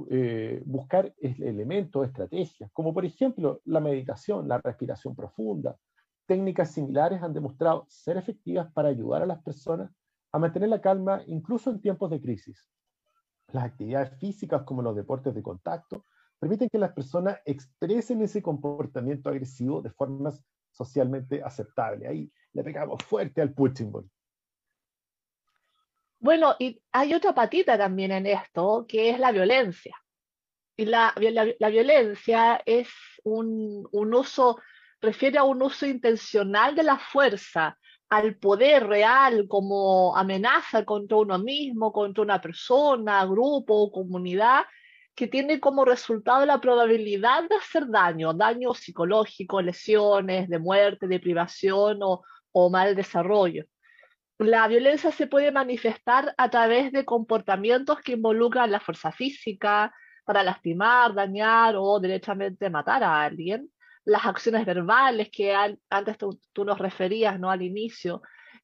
Eh, 0.10 0.64
buscar 0.66 1.14
elementos, 1.20 2.06
estrategias, 2.06 2.72
como 2.74 2.94
por 2.94 3.06
ejemplo 3.06 3.62
la 3.66 3.80
meditación, 3.80 4.48
la 4.48 4.58
respiración 4.58 5.16
profunda. 5.16 5.78
Técnicas 6.26 6.72
similares 6.72 7.22
han 7.22 7.34
demostrado 7.34 7.86
ser 7.88 8.18
efectivas 8.18 8.72
para 8.74 8.90
ayudar 8.90 9.22
a 9.22 9.28
las 9.28 9.44
personas 9.44 9.92
a 10.32 10.40
mantener 10.40 10.70
la 10.70 10.82
calma 10.82 11.22
incluso 11.28 11.70
en 11.70 11.82
tiempos 11.82 12.10
de 12.10 12.20
crisis. 12.20 12.68
Las 13.52 13.66
actividades 13.66 14.18
físicas 14.20 14.64
como 14.64 14.82
los 14.82 14.96
deportes 14.96 15.36
de 15.36 15.44
contacto 15.44 16.04
permiten 16.40 16.70
que 16.70 16.80
las 16.80 16.94
personas 16.94 17.38
expresen 17.46 18.22
ese 18.22 18.42
comportamiento 18.42 19.30
agresivo 19.30 19.82
de 19.82 19.92
formas 19.92 20.44
socialmente 20.72 21.44
aceptables. 21.44 22.10
Ahí 22.10 22.32
le 22.54 22.63
pegamos 22.63 23.04
fuerte 23.04 23.41
al 23.41 23.54
punching 23.54 23.91
ball. 23.91 24.10
Bueno, 26.19 26.56
y 26.60 26.82
hay 26.91 27.13
otra 27.13 27.34
patita 27.34 27.78
también 27.78 28.12
en 28.12 28.25
esto, 28.25 28.86
que 28.88 29.10
es 29.10 29.19
la 29.19 29.32
violencia. 29.32 29.95
Y 30.78 30.86
la, 30.86 31.13
violencia 31.15 32.62
es 32.65 32.89
un, 33.23 33.88
uso, 33.91 34.60
refiere 35.01 35.38
a 35.38 35.43
un 35.43 35.62
uso 35.62 35.86
intencional 35.86 36.75
de 36.75 36.84
la 36.84 36.97
fuerza, 36.97 37.78
al 38.10 38.36
poder 38.38 38.88
real 38.88 39.47
como 39.47 40.15
amenaza 40.15 40.84
contra 40.86 41.17
uno 41.17 41.39
mismo, 41.39 41.91
contra 41.91 42.23
una 42.23 42.41
persona, 42.41 43.25
grupo 43.25 43.75
o 43.75 43.91
comunidad, 43.91 44.65
que 45.15 45.28
tiene 45.28 45.60
como 45.62 45.86
resultado 45.86 46.45
la 46.45 46.60
probabilidad 46.60 47.47
de 47.47 47.56
hacer 47.56 47.88
daño, 47.88 48.34
daño 48.34 48.73
psicológico, 48.73 49.62
lesiones, 49.62 50.49
de 50.49 50.60
muerte, 50.60 51.08
de 51.08 51.19
privación 51.19 51.99
o, 52.04 52.23
o 52.51 52.69
mal 52.69 52.95
desarrollo. 52.95 53.65
La 54.38 54.67
violencia 54.67 55.12
se 55.12 55.28
puede 55.28 55.52
manifestar 55.52 56.34
a 56.38 56.50
través 56.50 56.91
de 56.91 57.06
comportamientos 57.06 58.02
que 58.02 58.13
involucran 58.13 58.69
la 58.69 58.82
fuerza 58.82 59.12
física 59.12 59.93
para 60.26 60.43
lastimar, 60.43 61.13
dañar 61.13 61.76
o 61.78 62.00
derechamente 62.02 62.69
matar 62.69 63.04
a 63.04 63.24
alguien. 63.24 63.69
Las 64.04 64.26
acciones 64.26 64.65
verbales 64.65 65.30
que 65.32 65.56
antes 65.89 66.17
tú, 66.17 66.65
nos 66.65 66.78
referías 66.80 67.39
¿no? 67.39 67.50
al 67.50 67.62
inicio, 67.62 68.21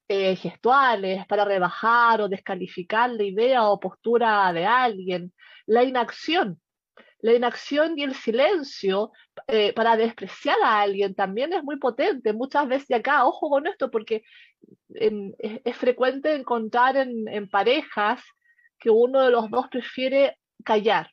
eh, 0.08 0.36
gestuales 0.36 1.26
para 1.26 1.44
rebajar 1.46 2.20
o 2.20 2.28
descalificar 2.28 3.10
la 3.10 3.22
idea 3.22 3.64
o 3.68 3.80
postura 3.80 4.52
de 4.52 4.66
alguien. 4.66 5.32
La 5.66 5.84
inacción, 5.84 6.60
la 7.22 7.34
inacción 7.34 7.96
y 7.96 8.02
el 8.02 8.14
silencio 8.14 9.12
eh, 9.46 9.72
para 9.72 9.96
despreciar 9.96 10.56
a 10.62 10.80
alguien 10.80 11.14
también 11.14 11.52
es 11.52 11.62
muy 11.62 11.78
potente. 11.78 12.32
Muchas 12.32 12.68
veces, 12.68 12.90
acá, 12.90 13.24
ojo 13.24 13.48
con 13.48 13.66
esto, 13.68 13.90
porque 13.90 14.24
es, 14.90 15.76
frecuente 15.76 16.34
encontrar 16.34 16.96
en, 16.96 17.48
parejas 17.48 18.22
que 18.78 18.90
uno 18.90 19.22
de 19.22 19.30
los 19.30 19.48
dos 19.50 19.68
prefiere 19.68 20.36
callar, 20.64 21.10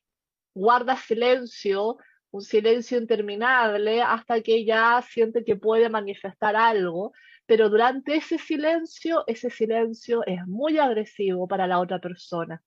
guarda 0.55 0.97
silencio, 0.97 1.97
un 2.31 2.41
silencio 2.41 2.97
interminable 2.97 4.01
hasta 4.01 4.41
que 4.41 4.65
ya 4.65 5.03
siente 5.07 5.43
que 5.43 5.55
puede 5.55 5.89
manifestar 5.89 6.55
algo, 6.55 7.13
pero 7.45 7.69
durante 7.69 8.15
ese 8.15 8.39
silencio, 8.39 9.23
ese 9.27 9.51
silencio 9.51 10.23
es 10.25 10.45
muy 10.47 10.79
agresivo 10.79 11.47
para 11.47 11.67
la 11.67 11.79
otra 11.79 11.99
persona, 11.99 12.63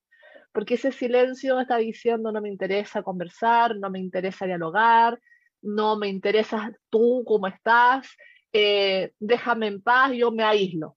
porque 0.53 0.75
ese 0.75 0.93
silencio 0.93 1.59
está 1.61 1.79
diciendo 1.79 2.31
no 2.31 2.41
me 2.41 2.49
interesa 2.49 3.03
conversar, 3.03 3.77
no 3.77 3.91
me 3.91 3.99
interesa 3.99 4.47
dialogar, 4.47 5.19
no 5.63 5.97
me 5.97 6.09
interesa 6.09 6.73
tú 6.91 7.25
cómo 7.27 7.47
estás, 7.47 8.09
eh, 8.53 9.13
déjame 9.19 9.69
en 9.69 9.83
paz, 9.83 10.13
yo 10.13 10.31
me 10.31 10.43
aíslo. 10.45 10.97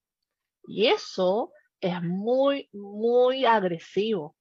Y 0.67 0.87
eso 0.87 1.51
es 1.79 2.01
muy, 2.01 2.69
muy 2.73 3.45
agresivo. 3.45 4.35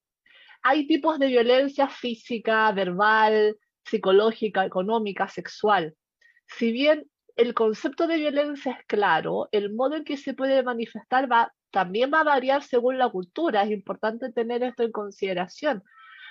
Hay 0.62 0.86
tipos 0.86 1.18
de 1.18 1.26
violencia 1.26 1.88
física, 1.88 2.72
verbal, 2.72 3.56
psicológica, 3.84 4.64
económica, 4.64 5.28
sexual. 5.28 5.94
Si 6.46 6.72
bien 6.72 7.04
el 7.36 7.52
concepto 7.52 8.06
de 8.06 8.16
violencia 8.16 8.72
es 8.72 8.86
claro, 8.86 9.48
el 9.52 9.74
modo 9.74 9.96
en 9.96 10.04
que 10.04 10.16
se 10.16 10.34
puede 10.34 10.62
manifestar 10.62 11.30
va, 11.30 11.52
también 11.74 12.12
va 12.14 12.20
a 12.20 12.24
variar 12.24 12.62
según 12.62 12.98
la 12.98 13.08
cultura. 13.08 13.64
Es 13.64 13.70
importante 13.72 14.30
tener 14.30 14.62
esto 14.62 14.84
en 14.84 14.92
consideración. 14.92 15.82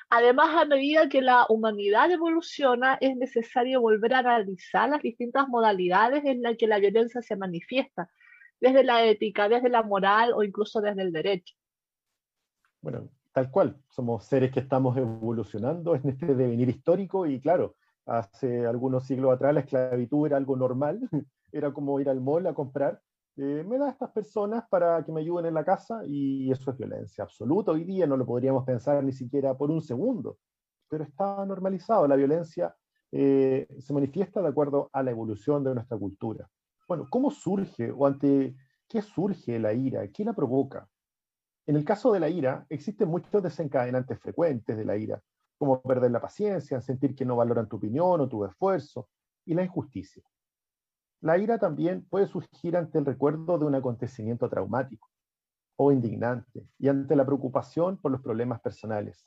Además, 0.10 0.56
a 0.56 0.64
medida 0.64 1.10
que 1.10 1.22
la 1.22 1.46
humanidad 1.50 2.10
evoluciona, 2.10 2.98
es 3.02 3.18
necesario 3.18 3.82
volver 3.82 4.14
a 4.14 4.20
analizar 4.20 4.90
las 4.90 5.02
distintas 5.02 5.50
modalidades 5.50 6.24
en 6.24 6.42
las 6.42 6.56
que 6.56 6.68
la 6.68 6.80
violencia 6.80 7.22
se 7.22 7.36
manifiesta 7.36 8.10
desde 8.62 8.86
la 8.86 9.04
ética, 9.04 9.50
desde 9.50 9.68
la 9.68 9.84
moral 9.84 10.32
o 10.34 10.44
incluso 10.44 10.80
desde 10.80 11.02
el 11.02 11.12
derecho. 11.12 11.54
Bueno, 12.82 13.10
tal 13.34 13.52
cual, 13.52 13.76
somos 13.90 14.24
seres 14.24 14.50
que 14.50 14.62
estamos 14.62 14.96
evolucionando 14.96 15.96
en 15.96 16.08
este 16.08 16.36
devenir 16.36 16.70
histórico 16.70 17.26
y 17.26 17.42
claro, 17.42 17.76
hace 18.06 18.66
algunos 18.66 19.06
siglos 19.06 19.34
atrás 19.34 19.54
la 19.54 19.60
esclavitud 19.60 20.26
era 20.26 20.38
algo 20.38 20.56
normal, 20.56 21.02
era 21.52 21.74
como 21.74 22.00
ir 22.00 22.08
al 22.08 22.22
mall 22.22 22.48
a 22.48 22.54
comprar, 22.54 23.02
eh, 23.38 23.64
me 23.68 23.78
da 23.78 23.88
a 23.88 23.90
estas 23.92 24.12
personas 24.12 24.64
para 24.70 25.04
que 25.04 25.12
me 25.12 25.22
ayuden 25.22 25.48
en 25.48 25.54
la 25.56 25.66
casa 25.66 26.02
y 26.06 26.52
eso 26.52 26.72
es 26.72 26.78
violencia 26.78 27.24
absoluta. 27.24 27.72
Hoy 27.72 27.84
día 27.84 28.06
no 28.06 28.18
lo 28.18 28.26
podríamos 28.26 28.64
pensar 28.64 29.04
ni 29.04 29.12
siquiera 29.12 29.58
por 29.58 29.72
un 29.72 29.82
segundo, 29.82 30.38
pero 30.88 31.04
está 31.04 31.46
normalizado. 31.46 32.08
La 32.08 32.16
violencia 32.16 32.76
eh, 33.12 33.68
se 33.80 33.94
manifiesta 33.94 34.42
de 34.42 34.50
acuerdo 34.50 34.90
a 34.94 35.02
la 35.02 35.12
evolución 35.12 35.64
de 35.64 35.74
nuestra 35.74 35.98
cultura. 35.98 36.48
Bueno, 36.88 37.08
¿cómo 37.10 37.32
surge 37.32 37.92
o 37.92 38.06
ante 38.06 38.56
qué 38.88 39.02
surge 39.02 39.60
la 39.60 39.74
ira? 39.74 40.08
¿Qué 40.10 40.24
la 40.24 40.34
provoca? 40.34 40.88
En 41.66 41.76
el 41.76 41.86
caso 41.86 42.12
de 42.12 42.20
la 42.20 42.30
ira, 42.30 42.66
existen 42.70 43.08
muchos 43.08 43.42
desencadenantes 43.42 44.20
frecuentes 44.20 44.78
de 44.78 44.86
la 44.86 44.98
ira, 44.98 45.22
como 45.58 45.82
perder 45.82 46.12
la 46.12 46.22
paciencia, 46.22 46.82
sentir 46.82 47.16
que 47.16 47.26
no 47.26 47.38
valoran 47.38 47.70
tu 47.70 47.78
opinión 47.78 48.20
o 48.20 48.28
tu 48.28 48.44
esfuerzo, 48.46 49.08
y 49.46 49.54
la 49.54 49.64
injusticia. 49.64 50.24
La 51.24 51.38
ira 51.38 51.58
también 51.58 52.06
puede 52.10 52.28
surgir 52.28 52.76
ante 52.76 52.98
el 52.98 53.06
recuerdo 53.06 53.58
de 53.58 53.64
un 53.64 53.76
acontecimiento 53.76 54.50
traumático 54.50 55.10
o 55.78 55.90
indignante 55.94 56.68
y 56.78 56.90
ante 56.90 57.16
la 57.16 57.26
preocupación 57.26 57.96
por 57.96 58.12
los 58.12 58.22
problemas 58.22 58.60
personales. 58.60 59.26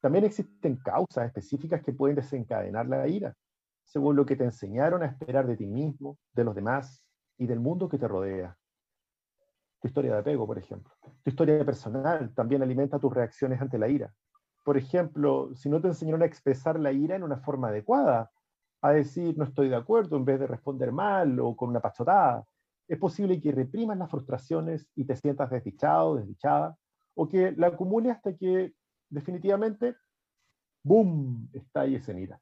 También 0.00 0.24
existen 0.24 0.76
causas 0.76 1.26
específicas 1.26 1.82
que 1.82 1.92
pueden 1.92 2.14
desencadenar 2.14 2.86
la 2.86 3.08
ira, 3.08 3.34
según 3.82 4.14
lo 4.14 4.24
que 4.24 4.36
te 4.36 4.44
enseñaron 4.44 5.02
a 5.02 5.06
esperar 5.06 5.48
de 5.48 5.56
ti 5.56 5.66
mismo, 5.66 6.18
de 6.34 6.44
los 6.44 6.54
demás 6.54 7.04
y 7.36 7.48
del 7.48 7.58
mundo 7.58 7.88
que 7.88 7.98
te 7.98 8.06
rodea. 8.06 8.56
Tu 9.80 9.88
historia 9.88 10.12
de 10.12 10.20
apego, 10.20 10.46
por 10.46 10.58
ejemplo. 10.58 10.94
Tu 11.24 11.30
historia 11.30 11.64
personal 11.64 12.32
también 12.32 12.62
alimenta 12.62 13.00
tus 13.00 13.12
reacciones 13.12 13.60
ante 13.60 13.76
la 13.76 13.88
ira. 13.88 14.14
Por 14.64 14.76
ejemplo, 14.76 15.52
si 15.56 15.68
no 15.68 15.80
te 15.80 15.88
enseñaron 15.88 16.22
a 16.22 16.26
expresar 16.26 16.78
la 16.78 16.92
ira 16.92 17.16
en 17.16 17.24
una 17.24 17.38
forma 17.38 17.70
adecuada, 17.70 18.30
a 18.84 18.92
decir 18.92 19.34
no 19.38 19.44
estoy 19.44 19.70
de 19.70 19.76
acuerdo 19.76 20.18
en 20.18 20.26
vez 20.26 20.38
de 20.38 20.46
responder 20.46 20.92
mal 20.92 21.40
o 21.40 21.56
con 21.56 21.70
una 21.70 21.80
pachotada, 21.80 22.44
es 22.86 22.98
posible 22.98 23.40
que 23.40 23.50
reprimas 23.50 23.96
las 23.96 24.10
frustraciones 24.10 24.86
y 24.94 25.06
te 25.06 25.16
sientas 25.16 25.48
desdichado, 25.48 26.16
desdichada, 26.16 26.76
o 27.14 27.26
que 27.26 27.52
la 27.52 27.68
acumules 27.68 28.12
hasta 28.12 28.36
que 28.36 28.74
definitivamente, 29.08 29.96
¡boom!, 30.82 31.48
estalles 31.54 32.06
en 32.10 32.18
ira. 32.18 32.40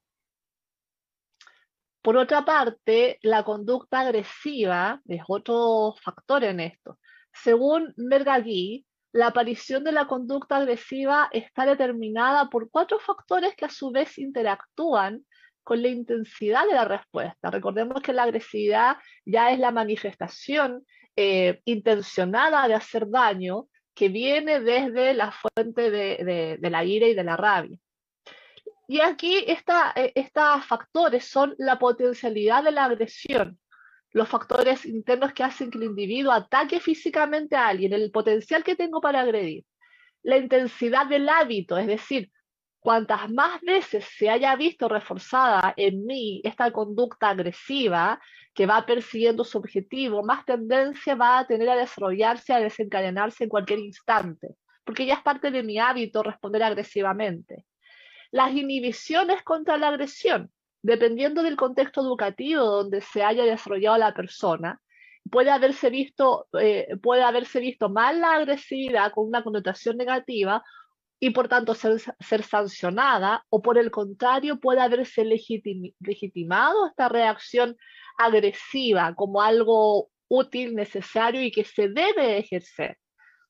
Por 2.02 2.16
otra 2.16 2.44
parte, 2.44 3.20
la 3.22 3.44
conducta 3.44 4.00
agresiva 4.00 5.00
es 5.06 5.22
otro 5.28 5.94
factor 6.02 6.42
en 6.42 6.58
esto. 6.58 6.98
Según 7.32 7.94
Mergagui, 7.96 8.84
la 9.12 9.28
aparición 9.28 9.84
de 9.84 9.92
la 9.92 10.08
conducta 10.08 10.56
agresiva 10.56 11.28
está 11.30 11.66
determinada 11.66 12.50
por 12.50 12.68
cuatro 12.68 12.98
factores 12.98 13.54
que 13.54 13.66
a 13.66 13.70
su 13.70 13.92
vez 13.92 14.18
interactúan 14.18 15.24
con 15.62 15.82
la 15.82 15.88
intensidad 15.88 16.66
de 16.66 16.74
la 16.74 16.84
respuesta. 16.84 17.50
Recordemos 17.50 18.02
que 18.02 18.12
la 18.12 18.24
agresividad 18.24 18.96
ya 19.24 19.52
es 19.52 19.58
la 19.58 19.70
manifestación 19.70 20.84
eh, 21.16 21.60
intencionada 21.64 22.66
de 22.68 22.74
hacer 22.74 23.08
daño 23.08 23.68
que 23.94 24.08
viene 24.08 24.60
desde 24.60 25.14
la 25.14 25.32
fuente 25.32 25.90
de, 25.90 26.58
la 26.60 26.84
ira 26.84 27.06
y 27.06 27.14
de 27.14 27.24
la 27.24 27.36
rabia. 27.36 27.76
Y 28.88 29.00
aquí 29.00 29.44
eh, 29.46 30.12
estos 30.14 30.66
factores 30.66 31.24
son 31.24 31.54
la 31.58 31.78
potencialidad 31.78 32.64
de 32.64 32.72
la 32.72 32.86
agresión, 32.86 33.58
los 34.12 34.28
factores 34.28 34.84
internos 34.84 35.32
que 35.32 35.44
hacen 35.44 35.70
que 35.70 35.78
el 35.78 35.84
individuo 35.84 36.32
ataque 36.32 36.80
físicamente 36.80 37.56
a 37.56 37.68
alguien, 37.68 37.92
el 37.92 38.10
potencial 38.10 38.64
que 38.64 38.76
tengo 38.76 39.00
para 39.00 39.20
agredir, 39.20 39.64
la 40.22 40.36
intensidad 40.36 41.06
del 41.06 41.28
hábito, 41.28 41.78
es 41.78 41.86
decir, 41.86 42.30
cuantas 42.82 43.30
más 43.30 43.60
veces 43.60 44.04
se 44.18 44.28
haya 44.28 44.56
visto 44.56 44.88
reforzada 44.88 45.72
en 45.76 46.04
mí 46.04 46.40
esta 46.42 46.72
conducta 46.72 47.28
agresiva 47.28 48.20
que 48.52 48.66
va 48.66 48.84
persiguiendo 48.84 49.44
su 49.44 49.58
objetivo, 49.58 50.24
más 50.24 50.44
tendencia 50.44 51.14
va 51.14 51.38
a 51.38 51.46
tener 51.46 51.70
a 51.70 51.76
desarrollarse, 51.76 52.52
a 52.52 52.58
desencadenarse 52.58 53.44
en 53.44 53.50
cualquier 53.50 53.78
instante, 53.78 54.56
porque 54.84 55.06
ya 55.06 55.14
es 55.14 55.22
parte 55.22 55.52
de 55.52 55.62
mi 55.62 55.78
hábito 55.78 56.24
responder 56.24 56.64
agresivamente. 56.64 57.64
Las 58.32 58.52
inhibiciones 58.52 59.44
contra 59.44 59.78
la 59.78 59.88
agresión, 59.88 60.50
dependiendo 60.82 61.44
del 61.44 61.54
contexto 61.54 62.00
educativo 62.00 62.64
donde 62.64 63.00
se 63.00 63.22
haya 63.22 63.44
desarrollado 63.44 63.98
la 63.98 64.12
persona, 64.12 64.80
puede 65.30 65.50
haberse 65.50 65.88
visto, 65.88 66.48
eh, 66.60 66.96
puede 67.00 67.22
haberse 67.22 67.60
visto 67.60 67.88
mal 67.88 68.20
la 68.20 68.34
agresividad 68.34 69.12
con 69.12 69.28
una 69.28 69.44
connotación 69.44 69.96
negativa 69.96 70.64
y 71.22 71.30
por 71.30 71.46
tanto 71.46 71.76
ser, 71.76 72.42
sancionada, 72.42 73.46
o 73.48 73.62
por 73.62 73.78
el 73.78 73.92
contrario 73.92 74.58
puede 74.58 74.80
haberse 74.80 75.24
legitimado 75.24 76.88
esta 76.88 77.08
reacción 77.08 77.76
agresiva 78.18 79.14
como 79.14 79.40
algo 79.40 80.10
útil, 80.26 80.74
necesario 80.74 81.40
y 81.40 81.52
que 81.52 81.62
se 81.62 81.88
debe 81.88 82.38
ejercer. 82.38 82.98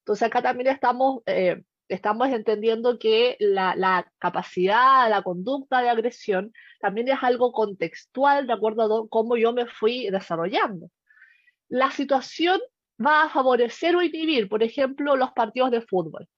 Entonces 0.00 0.26
acá 0.28 0.42
también 0.42 0.68
estamos, 0.68 1.22
eh, 1.24 1.62
estamos 1.88 2.28
entendiendo 2.28 2.98
que 2.98 3.38
la, 3.40 3.74
la, 3.74 4.06
capacidad, 4.18 5.08
la 5.08 5.22
conducta 5.22 5.80
de 5.80 5.88
agresión 5.88 6.52
también 6.78 7.08
es 7.08 7.22
algo 7.22 7.52
contextual 7.52 8.46
de 8.46 8.52
acuerdo 8.52 8.82
a 8.82 9.08
cómo 9.08 9.38
yo 9.38 9.54
me 9.54 9.64
fui 9.64 10.10
desarrollando. 10.10 10.90
La 11.70 11.90
situación 11.90 12.60
va 13.02 13.22
a 13.22 13.30
favorecer 13.30 13.96
o 13.96 14.02
inhibir, 14.02 14.50
por 14.50 14.62
ejemplo, 14.62 15.16
los 15.16 15.32
partidos 15.32 15.70
de 15.70 15.80
fútbol 15.80 16.28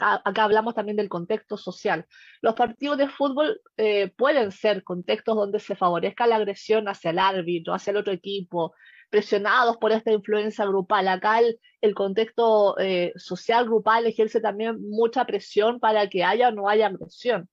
acá 0.00 0.44
hablamos 0.44 0.74
también 0.74 0.96
del 0.96 1.08
contexto 1.08 1.56
social. 1.56 2.06
Los 2.40 2.54
partidos 2.54 2.98
de 2.98 3.08
fútbol 3.08 3.60
eh, 3.76 4.12
pueden 4.16 4.52
ser 4.52 4.84
contextos 4.84 5.36
donde 5.36 5.60
se 5.60 5.76
favorezca 5.76 6.26
la 6.26 6.36
agresión 6.36 6.88
hacia 6.88 7.10
el 7.10 7.18
árbitro, 7.18 7.74
hacia 7.74 7.92
el 7.92 7.98
otro 7.98 8.12
equipo, 8.12 8.74
presionados 9.10 9.76
por 9.76 9.92
esta 9.92 10.12
influencia 10.12 10.66
grupal. 10.66 11.08
Acá 11.08 11.40
el, 11.80 11.94
contexto 11.94 12.76
eh, 12.78 13.12
social 13.16 13.64
grupal 13.64 14.06
ejerce 14.06 14.40
también 14.40 14.80
mucha 14.80 15.24
presión 15.24 15.80
para 15.80 16.08
que 16.08 16.24
haya 16.24 16.48
o 16.48 16.52
no 16.52 16.68
haya 16.68 16.86
agresión. 16.86 17.48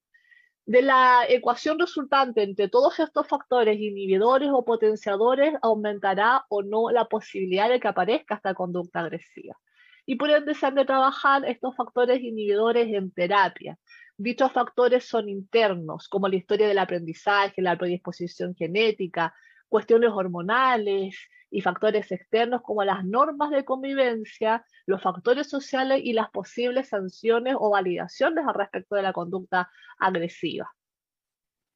De 0.66 0.82
la 0.82 1.26
ecuación 1.28 1.80
resultante 1.80 2.44
entre 2.44 2.70
todos 2.70 3.00
estos 3.00 3.28
factores 3.28 3.78
inhibidores 3.80 4.50
o 4.54 4.64
potenciadores, 4.64 5.54
aumentará 5.62 6.46
o 6.50 6.62
no 6.64 6.92
la 6.92 7.06
posibilidad 7.06 7.70
de 7.70 7.80
que 7.80 7.88
aparezca 7.88 8.36
esta 8.36 8.54
conducta 8.54 9.02
agresiva 9.02 9.58
y 10.06 10.16
por 10.16 10.30
ende 10.30 10.56
se 10.56 10.66
han 10.66 10.76
de 10.76 10.86
trabajar 10.86 11.46
estos 11.46 11.76
factores 11.76 12.22
inhibidores 12.22 12.88
en 12.94 13.12
terapia. 13.12 13.78
Dichos 14.18 14.52
factores 14.52 15.08
son 15.08 15.30
internos, 15.30 16.08
como 16.08 16.28
la 16.28 16.36
historia 16.36 16.68
del 16.68 16.80
aprendizaje, 16.80 17.62
la 17.62 17.78
predisposición 17.78 18.56
genética, 18.56 19.34
cuestiones 19.68 20.12
hormonales 20.14 21.16
y 21.50 21.62
factores 21.62 22.12
externos 22.12 22.62
como 22.62 22.84
las 22.84 23.04
normas 23.06 23.52
de 23.52 23.66
convivencia, 23.66 24.66
los 24.86 25.02
factores 25.02 25.50
sociales 25.50 26.02
y 26.04 26.14
las 26.14 26.30
posibles 26.30 26.90
sanciones 26.90 27.56
o 27.58 27.72
validaciones 27.72 28.46
al 28.48 28.54
respecto 28.54 28.96
de 28.96 29.02
la 29.02 29.14
conducta 29.14 29.70
agresiva. 29.98 30.72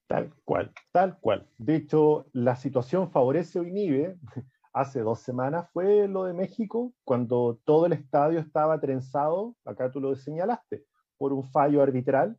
Tal 0.07 0.33
cual, 0.43 0.71
tal 0.91 1.17
cual. 1.19 1.47
De 1.57 1.77
hecho, 1.77 2.27
la 2.33 2.55
situación 2.55 3.09
favorece 3.09 3.59
o 3.59 3.63
inhibe 3.63 4.17
hace 4.75 4.99
dos 4.99 5.21
semanas 5.21 5.69
fue 5.71 6.05
lo 6.09 6.25
de 6.25 6.33
México, 6.33 6.93
cuando 7.05 7.61
todo 7.63 7.85
el 7.85 7.93
estadio 7.93 8.39
estaba 8.39 8.77
trenzado, 8.81 9.55
acá 9.63 9.89
tú 9.89 10.01
lo 10.01 10.13
señalaste, 10.17 10.85
por 11.17 11.31
un 11.31 11.45
fallo 11.45 11.81
arbitral. 11.81 12.37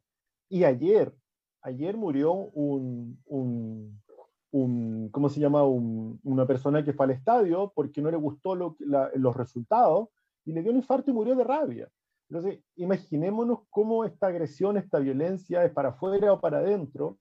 Y 0.51 0.64
ayer, 0.64 1.14
ayer 1.62 1.96
murió 1.96 2.33
un, 2.35 3.18
un, 3.25 4.03
un 4.51 5.09
¿cómo 5.12 5.31
se 5.31 5.40
llama? 5.40 5.64
una 5.64 6.46
persona 6.46 6.85
que 6.85 6.92
fue 6.92 7.07
al 7.07 7.12
estadio 7.12 7.72
porque 7.75 8.03
no 8.03 8.11
le 8.11 8.18
gustó 8.18 8.55
los 8.55 9.37
resultados 9.37 10.11
y 10.44 10.53
le 10.53 10.61
dio 10.61 10.72
un 10.72 10.77
infarto 10.77 11.11
y 11.11 11.14
murió 11.14 11.35
de 11.35 11.44
rabia. 11.44 11.88
Entonces, 12.29 12.61
imaginémonos 12.75 13.61
cómo 13.70 14.05
esta 14.05 14.27
agresión, 14.27 14.77
esta 14.77 14.99
violencia 14.99 15.64
es 15.64 15.72
para 15.72 15.88
afuera 15.88 16.35
o 16.35 16.40
para 16.40 16.59
adentro, 16.59 17.18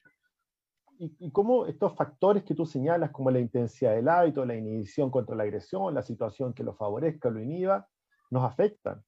y, 0.98 1.32
cómo 1.32 1.66
estos 1.66 1.96
factores 1.96 2.44
que 2.44 2.56
tú 2.56 2.66
señalas, 2.66 3.12
como 3.12 3.32
la 3.32 3.40
intensidad 3.40 3.96
del 3.96 4.08
hábito, 4.08 4.46
la 4.46 4.56
inhibición 4.56 5.10
contra 5.12 5.36
la 5.36 5.44
agresión, 5.44 5.94
la 5.94 6.04
situación 6.04 6.54
que 6.54 6.64
lo 6.64 6.76
favorezca, 6.76 7.30
lo 7.30 7.42
inhiba, 7.42 7.88
nos 8.30 8.44
afectan. 8.44 9.04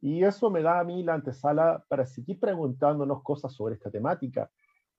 Y 0.00 0.22
eso 0.24 0.50
me 0.50 0.62
da 0.62 0.78
a 0.78 0.84
mí 0.84 1.02
la 1.02 1.14
antesala 1.14 1.84
para 1.88 2.06
seguir 2.06 2.38
preguntándonos 2.38 3.22
cosas 3.22 3.52
sobre 3.52 3.74
esta 3.74 3.90
temática. 3.90 4.50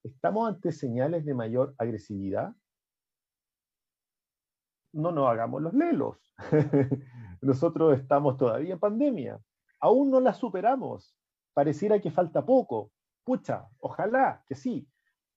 ¿Estamos 0.04 0.50
ante 0.50 0.72
señales 0.72 1.26
de 1.26 1.34
mayor 1.34 1.74
agresividad? 1.78 2.54
No 4.94 5.12
nos 5.12 5.30
hagamos 5.30 5.62
los 5.62 5.74
lelos. 5.74 6.18
Nosotros 7.42 7.98
estamos 7.98 8.38
todavía 8.38 8.74
en 8.74 8.80
pandemia. 8.80 9.40
Aún 9.80 10.12
no 10.12 10.20
la 10.20 10.34
superamos. 10.34 11.16
Pareciera 11.54 12.00
que 12.00 12.12
falta 12.12 12.46
poco. 12.46 12.92
Pucha, 13.24 13.68
ojalá 13.80 14.44
que 14.48 14.56
sí, 14.56 14.88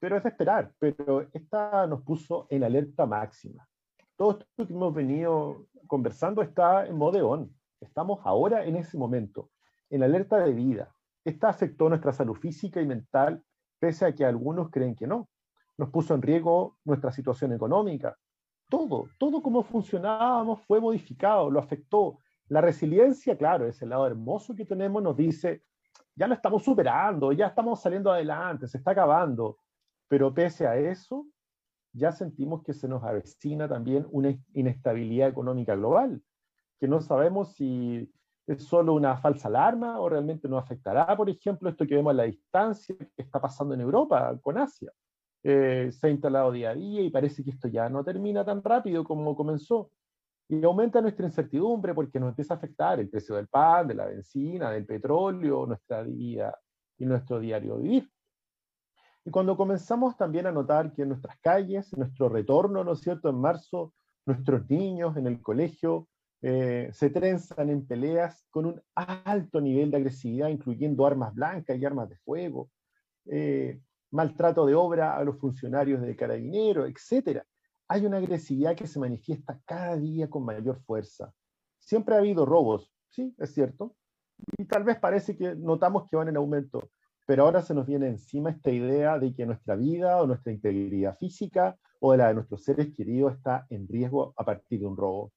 pero 0.03 0.17
es 0.17 0.25
de 0.25 0.31
esperar, 0.31 0.73
pero 0.81 1.29
esta 1.33 1.87
nos 1.87 2.03
puso 2.03 2.49
en 2.51 2.65
alerta 2.65 3.07
máxima. 3.07 3.69
Todo 4.17 4.33
esto 4.41 4.67
que 4.67 4.73
hemos 4.73 4.93
venido 4.93 5.67
conversando 5.87 6.43
está 6.43 6.85
en 6.87 6.97
modo 6.97 7.31
on. 7.31 7.55
Estamos 7.79 8.19
ahora 8.25 8.65
en 8.65 8.75
ese 8.75 8.99
momento, 8.99 9.51
en 9.91 10.03
alerta 10.03 10.39
de 10.39 10.53
vida. 10.55 10.93
Esta 11.25 11.51
afectó 11.51 11.89
nuestra 11.89 12.13
salud 12.13 12.35
física 12.35 12.81
y 12.81 12.87
mental, 12.87 13.45
pese 13.79 14.05
a 14.05 14.13
que 14.13 14.25
algunos 14.25 14.71
creen 14.71 14.97
que 14.97 15.07
no. 15.07 15.29
Nos 15.79 15.91
puso 15.91 16.17
en 16.17 16.23
riesgo 16.23 16.79
nuestra 16.85 17.13
situación 17.13 17.53
económica. 17.53 18.19
Todo, 18.69 19.09
todo 19.19 19.41
como 19.41 19.63
funcionábamos 19.63 20.63
fue 20.63 20.81
modificado, 20.81 21.49
lo 21.49 21.61
afectó. 21.61 22.19
La 22.49 22.61
resiliencia, 22.61 23.39
claro, 23.39 23.69
ese 23.69 23.87
lado 23.87 24.09
hermoso 24.09 24.53
que 24.57 24.65
tenemos, 24.65 25.01
nos 25.01 25.17
dice, 25.17 25.63
ya 26.17 26.27
lo 26.27 26.35
estamos 26.35 26.65
superando, 26.65 27.31
ya 27.31 27.47
estamos 27.47 27.81
saliendo 27.81 28.11
adelante, 28.11 28.67
se 28.67 28.79
está 28.79 28.91
acabando 28.91 29.59
pero 30.13 30.35
pese 30.35 30.67
a 30.67 30.77
eso, 30.77 31.27
ya 31.95 32.13
sentimos 32.13 32.63
que 32.63 32.75
se 32.75 32.87
nos 32.87 33.03
avecina 33.03 33.67
también 33.67 34.07
una 34.11 34.37
inestabilidad 34.53 35.31
económica 35.31 35.75
global, 35.75 36.21
que 36.79 36.87
no 36.87 37.01
sabemos 37.01 37.55
si 37.55 38.13
es 38.47 38.63
solo 38.63 38.93
una 38.93 39.17
falsa 39.17 39.49
alarma 39.49 39.99
o 40.01 40.11
realmente 40.11 40.51
nos 40.51 40.63
afectará, 40.63 41.17
por 41.17 41.31
ejemplo, 41.31 41.71
esto 41.71 41.87
que 41.87 41.95
vemos 41.95 42.11
a 42.11 42.15
la 42.15 42.25
distancia 42.25 42.95
que 42.95 43.23
está 43.23 43.41
pasando 43.41 43.73
en 43.73 43.81
Europa 43.81 44.39
con 44.43 44.59
Asia. 44.59 44.93
eh, 45.45 45.89
se 45.91 46.09
ha 46.09 46.11
instalado 46.11 46.53
día 46.53 46.73
a 46.73 46.75
día 46.75 47.01
y 47.01 47.09
parece 47.09 47.43
que 47.43 47.49
esto 47.49 47.69
ya 47.69 47.89
no 47.89 48.05
termina 48.05 48.45
tan 48.45 48.63
rápido 48.63 49.05
como 49.05 49.35
comenzó. 49.35 49.93
Y 50.47 50.63
aumenta 50.63 51.01
nuestra 51.01 51.25
incertidumbre 51.25 51.95
porque 51.95 52.21
nos 52.21 52.29
empieza 52.29 52.53
a 52.53 52.59
afectar 52.59 53.01
el 53.01 53.09
precio 53.09 53.37
del 53.37 53.49
pan, 53.49 53.89
de 53.89 53.95
la 53.95 54.05
benzina, 54.05 54.71
del 54.71 54.85
petróleo, 54.85 55.65
nuestra 55.65 56.03
vida 56.03 56.55
y 56.99 57.07
nuestro 57.07 57.41
diario 57.41 57.79
vivir. 57.79 58.12
Y 59.25 59.31
cuando 59.31 59.57
comenzamos 59.57 60.17
también 60.17 60.47
a 60.47 60.53
notar 60.53 60.93
que 60.93 61.03
en 61.03 61.11
nuestras 61.11 61.39
calles, 61.41 61.97
nuestro 61.97 62.29
retorno, 62.29 62.83
¿no 62.83 62.93
es 62.93 63.01
cierto?, 63.01 63.29
en 63.29 63.37
marzo, 63.37 63.95
nuestros 64.27 64.69
niños 64.69 65.17
en 65.17 65.27
el 65.27 65.41
colegio 65.41 66.09
eh, 66.43 66.91
se 66.93 67.11
trenzan 67.11 67.71
en 67.71 67.87
peleas 67.87 68.45
con 68.51 68.67
un 68.67 68.83
alto 68.95 69.61
nivel 69.61 69.93
de 69.93 69.99
agresividad, 69.99 70.49
incluyendo 70.49 71.07
armas 71.07 71.33
blancas 71.35 71.79
y 71.79 71.85
armas 71.85 72.09
de 72.09 72.17
fuego, 72.17 72.69
eh, 73.27 73.81
maltrato 74.11 74.67
de 74.67 74.75
obra 74.75 75.17
a 75.17 75.23
los 75.23 75.39
funcionarios 75.39 76.03
de 76.03 76.17
carabineros, 76.17 76.91
etc. 76.91 77.43
Hay 77.87 78.07
una 78.07 78.17
agresividad 78.17 78.75
que 78.75 78.89
se 78.89 78.99
manifiesta 78.99 79.61
cada 79.65 79.97
día 79.97 80.29
con 80.29 80.45
mayor 80.45 80.81
fuerza. 80.83 81.33
Siempre 81.79 82.17
ha 82.17 82.19
habido 82.19 82.45
robos, 82.45 82.93
sí, 83.09 83.33
es 83.39 83.55
cierto, 83.55 83.95
y 84.59 84.65
tal 84.65 84.83
vez 84.83 84.99
parece 84.99 85.37
que 85.37 85.55
notamos 85.55 86.09
que 86.09 86.17
van 86.17 86.29
en 86.29 86.37
aumento, 86.37 86.91
pero 87.27 87.45
ahora 87.45 87.63
se 87.63 87.75
nos 87.75 87.87
viene 87.87 88.09
encima 88.09 88.51
esta 88.51 88.71
idea 88.71 89.19
de 89.19 89.35
que 89.35 89.47
nuestra 89.47 89.77
vida 89.77 90.21
o 90.21 90.27
nuestra 90.27 90.53
integridad 90.53 91.17
física 91.19 91.77
o 92.01 92.13
de 92.13 92.19
la 92.19 92.29
de 92.29 92.35
nuestros 92.35 92.65
seres 92.65 92.93
queridos 92.95 93.35
está 93.35 93.67
en 93.71 93.87
riesgo 93.89 94.35
a 94.37 94.45
partir 94.45 94.81
de 94.81 94.87
un 94.87 94.97
robo. 94.97 95.33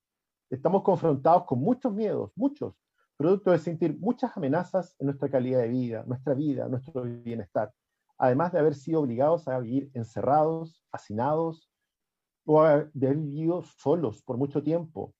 Estamos 0.49 0.83
confrontados 0.83 1.45
con 1.45 1.59
muchos 1.59 1.93
miedos, 1.93 2.31
muchos, 2.35 2.73
producto 3.17 3.51
de 3.51 3.59
sentir 3.59 3.97
muchas 3.99 4.35
amenazas 4.35 4.95
en 4.99 5.07
nuestra 5.07 5.29
calidad 5.29 5.59
de 5.59 5.67
vida, 5.69 6.03
nuestra 6.07 6.33
vida, 6.33 6.67
nuestro 6.67 7.03
bienestar, 7.03 7.71
además 8.17 8.51
de 8.51 8.59
haber 8.59 8.75
sido 8.75 9.01
obligados 9.01 9.47
a 9.47 9.59
vivir 9.59 9.91
encerrados, 9.93 10.83
hacinados, 10.91 11.69
o 12.45 12.63
de 12.63 13.07
haber 13.07 13.17
vivido 13.17 13.63
solos 13.63 14.21
por 14.21 14.37
mucho 14.37 14.61
tiempo, 14.61 15.13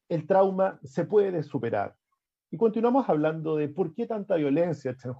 El 0.08 0.26
trauma 0.26 0.80
se 0.82 1.04
puede 1.04 1.42
superar 1.42 1.96
y 2.52 2.58
continuamos 2.58 3.08
hablando 3.08 3.56
de 3.56 3.68
por 3.68 3.94
qué 3.94 4.06
tanta 4.06 4.36
violencia, 4.36 4.94
Chen 4.94 5.14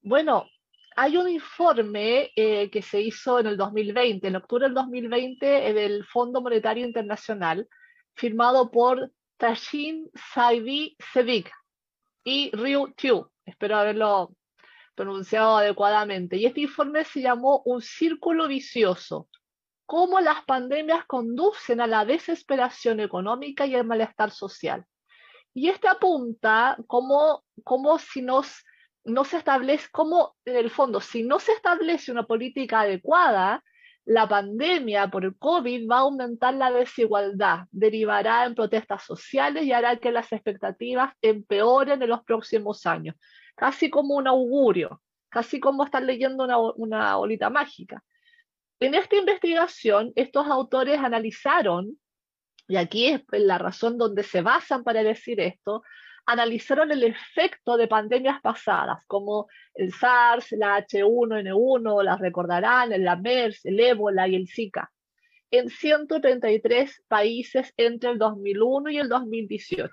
Bueno, 0.00 0.46
hay 0.96 1.16
un 1.18 1.28
informe 1.28 2.30
eh, 2.34 2.70
que 2.70 2.80
se 2.80 3.02
hizo 3.02 3.38
en 3.38 3.48
el 3.48 3.58
2020, 3.58 4.26
en 4.26 4.36
octubre 4.36 4.64
del 4.64 4.74
2020, 4.74 5.74
del 5.74 6.06
Fondo 6.06 6.40
Monetario 6.40 6.86
Internacional, 6.86 7.68
firmado 8.18 8.70
por 8.70 9.12
Tashin 9.36 10.10
Saibi 10.34 10.96
Sevik 11.12 11.50
y 12.24 12.50
Ryu 12.50 12.92
Tiu. 12.96 13.30
Espero 13.46 13.76
haberlo 13.76 14.34
pronunciado 14.94 15.58
adecuadamente. 15.58 16.36
Y 16.36 16.46
este 16.46 16.62
informe 16.62 17.04
se 17.04 17.20
llamó 17.22 17.62
Un 17.64 17.80
círculo 17.80 18.48
vicioso. 18.48 19.28
Cómo 19.86 20.20
las 20.20 20.44
pandemias 20.44 21.06
conducen 21.06 21.80
a 21.80 21.86
la 21.86 22.04
desesperación 22.04 23.00
económica 23.00 23.64
y 23.64 23.74
el 23.74 23.84
malestar 23.84 24.32
social. 24.32 24.84
Y 25.54 25.68
este 25.68 25.88
apunta 25.88 26.76
como, 26.86 27.44
como 27.64 27.98
si 27.98 28.20
nos, 28.20 28.64
no 29.04 29.24
se 29.24 29.38
establece, 29.38 29.88
como 29.90 30.36
en 30.44 30.56
el 30.56 30.70
fondo, 30.70 31.00
si 31.00 31.22
no 31.22 31.38
se 31.38 31.52
establece 31.52 32.12
una 32.12 32.24
política 32.24 32.80
adecuada, 32.80 33.64
la 34.08 34.26
pandemia 34.26 35.08
por 35.08 35.26
el 35.26 35.36
COVID 35.36 35.86
va 35.86 35.96
a 35.96 36.00
aumentar 36.00 36.54
la 36.54 36.70
desigualdad, 36.70 37.66
derivará 37.70 38.46
en 38.46 38.54
protestas 38.54 39.02
sociales 39.02 39.64
y 39.64 39.72
hará 39.72 39.98
que 39.98 40.10
las 40.10 40.32
expectativas 40.32 41.12
empeoren 41.20 42.00
en 42.00 42.08
los 42.08 42.24
próximos 42.24 42.86
años, 42.86 43.16
casi 43.54 43.90
como 43.90 44.14
un 44.14 44.26
augurio, 44.26 45.02
casi 45.28 45.60
como 45.60 45.84
estar 45.84 46.02
leyendo 46.02 46.44
una, 46.44 46.56
una 46.58 47.16
bolita 47.16 47.50
mágica. 47.50 48.02
En 48.80 48.94
esta 48.94 49.14
investigación, 49.16 50.12
estos 50.16 50.46
autores 50.46 50.98
analizaron 50.98 51.98
y 52.66 52.76
aquí 52.76 53.08
es 53.08 53.22
la 53.32 53.58
razón 53.58 53.98
donde 53.98 54.22
se 54.22 54.40
basan 54.40 54.84
para 54.84 55.02
decir 55.02 55.38
esto, 55.38 55.82
analizaron 56.28 56.92
el 56.92 57.04
efecto 57.04 57.78
de 57.78 57.88
pandemias 57.88 58.42
pasadas, 58.42 59.02
como 59.06 59.48
el 59.74 59.94
SARS, 59.94 60.52
la 60.52 60.86
H1N1, 60.86 62.04
las 62.04 62.20
recordarán, 62.20 62.90
la 63.02 63.16
MERS, 63.16 63.64
el 63.64 63.80
ébola 63.80 64.28
y 64.28 64.36
el 64.36 64.46
Zika, 64.46 64.92
en 65.50 65.70
133 65.70 67.02
países 67.08 67.72
entre 67.78 68.10
el 68.10 68.18
2001 68.18 68.90
y 68.90 68.98
el 68.98 69.08
2018. 69.08 69.90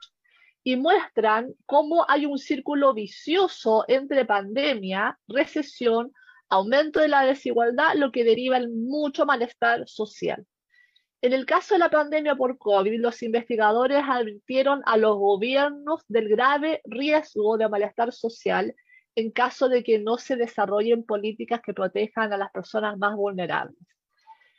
Y 0.66 0.76
muestran 0.76 1.54
cómo 1.66 2.06
hay 2.10 2.26
un 2.26 2.38
círculo 2.38 2.94
vicioso 2.94 3.86
entre 3.88 4.26
pandemia, 4.26 5.18
recesión, 5.30 6.12
aumento 6.50 7.00
de 7.00 7.08
la 7.08 7.24
desigualdad, 7.24 7.94
lo 7.96 8.12
que 8.12 8.26
deriva 8.26 8.58
en 8.58 8.86
mucho 8.86 9.26
malestar 9.26 9.88
social. 9.88 10.46
En 11.22 11.34
el 11.34 11.46
caso 11.46 11.76
de 11.76 11.80
la 11.80 11.90
pandemia 11.90 12.36
por 12.36 12.58
COVID, 12.58 13.00
los 13.00 13.24
investigadores 13.24 14.04
advirtieron 14.08 14.82
a 14.86 14.98
los 14.98 15.18
gobiernos 15.18 16.04
del 16.08 16.30
grave 16.30 16.82
riesgo 16.86 17.58
de 17.58 17.70
malestar 17.70 18.14
social 18.14 18.76
en 19.16 19.32
caso 19.32 19.70
de 19.70 19.84
que 19.84 19.98
no 19.98 20.18
se 20.18 20.36
desarrollen 20.36 21.04
políticas 21.04 21.62
que 21.62 21.74
protejan 21.74 22.34
a 22.34 22.38
las 22.38 22.52
personas 22.52 22.98
más 22.98 23.16
vulnerables. 23.16 23.78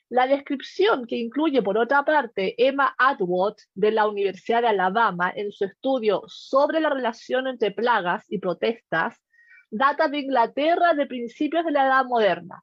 La 0.08 0.26
descripción 0.26 1.04
que 1.06 1.16
incluye, 1.16 1.62
por 1.62 1.76
otra 1.76 2.04
parte, 2.04 2.54
Emma 2.56 2.94
Atwood 2.96 3.56
de 3.74 3.90
la 3.90 4.08
Universidad 4.08 4.62
de 4.62 4.68
Alabama 4.68 5.32
en 5.34 5.50
su 5.52 5.64
estudio 5.64 6.22
sobre 6.26 6.80
la 6.80 6.90
relación 6.90 7.48
entre 7.48 7.72
plagas 7.72 8.24
y 8.28 8.38
protestas 8.38 9.20
data 9.70 10.08
de 10.08 10.20
Inglaterra 10.20 10.94
de 10.94 11.06
principios 11.06 11.64
de 11.64 11.72
la 11.72 11.86
Edad 11.86 12.04
Moderna. 12.04 12.62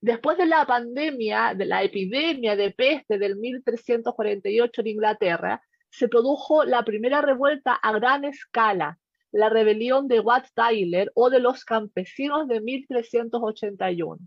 Después 0.00 0.38
de 0.38 0.46
la 0.46 0.64
pandemia, 0.64 1.54
de 1.56 1.66
la 1.66 1.82
epidemia 1.82 2.54
de 2.54 2.70
peste 2.70 3.18
del 3.18 3.36
1348 3.36 4.80
en 4.80 4.86
Inglaterra, 4.86 5.62
se 5.90 6.08
produjo 6.08 6.64
la 6.64 6.84
primera 6.84 7.20
revuelta 7.20 7.74
a 7.74 7.92
gran 7.92 8.24
escala, 8.24 8.98
la 9.32 9.48
rebelión 9.48 10.06
de 10.06 10.20
Wat 10.20 10.46
Tyler 10.54 11.10
o 11.14 11.30
de 11.30 11.40
los 11.40 11.64
campesinos 11.64 12.46
de 12.46 12.60
1381. 12.60 14.18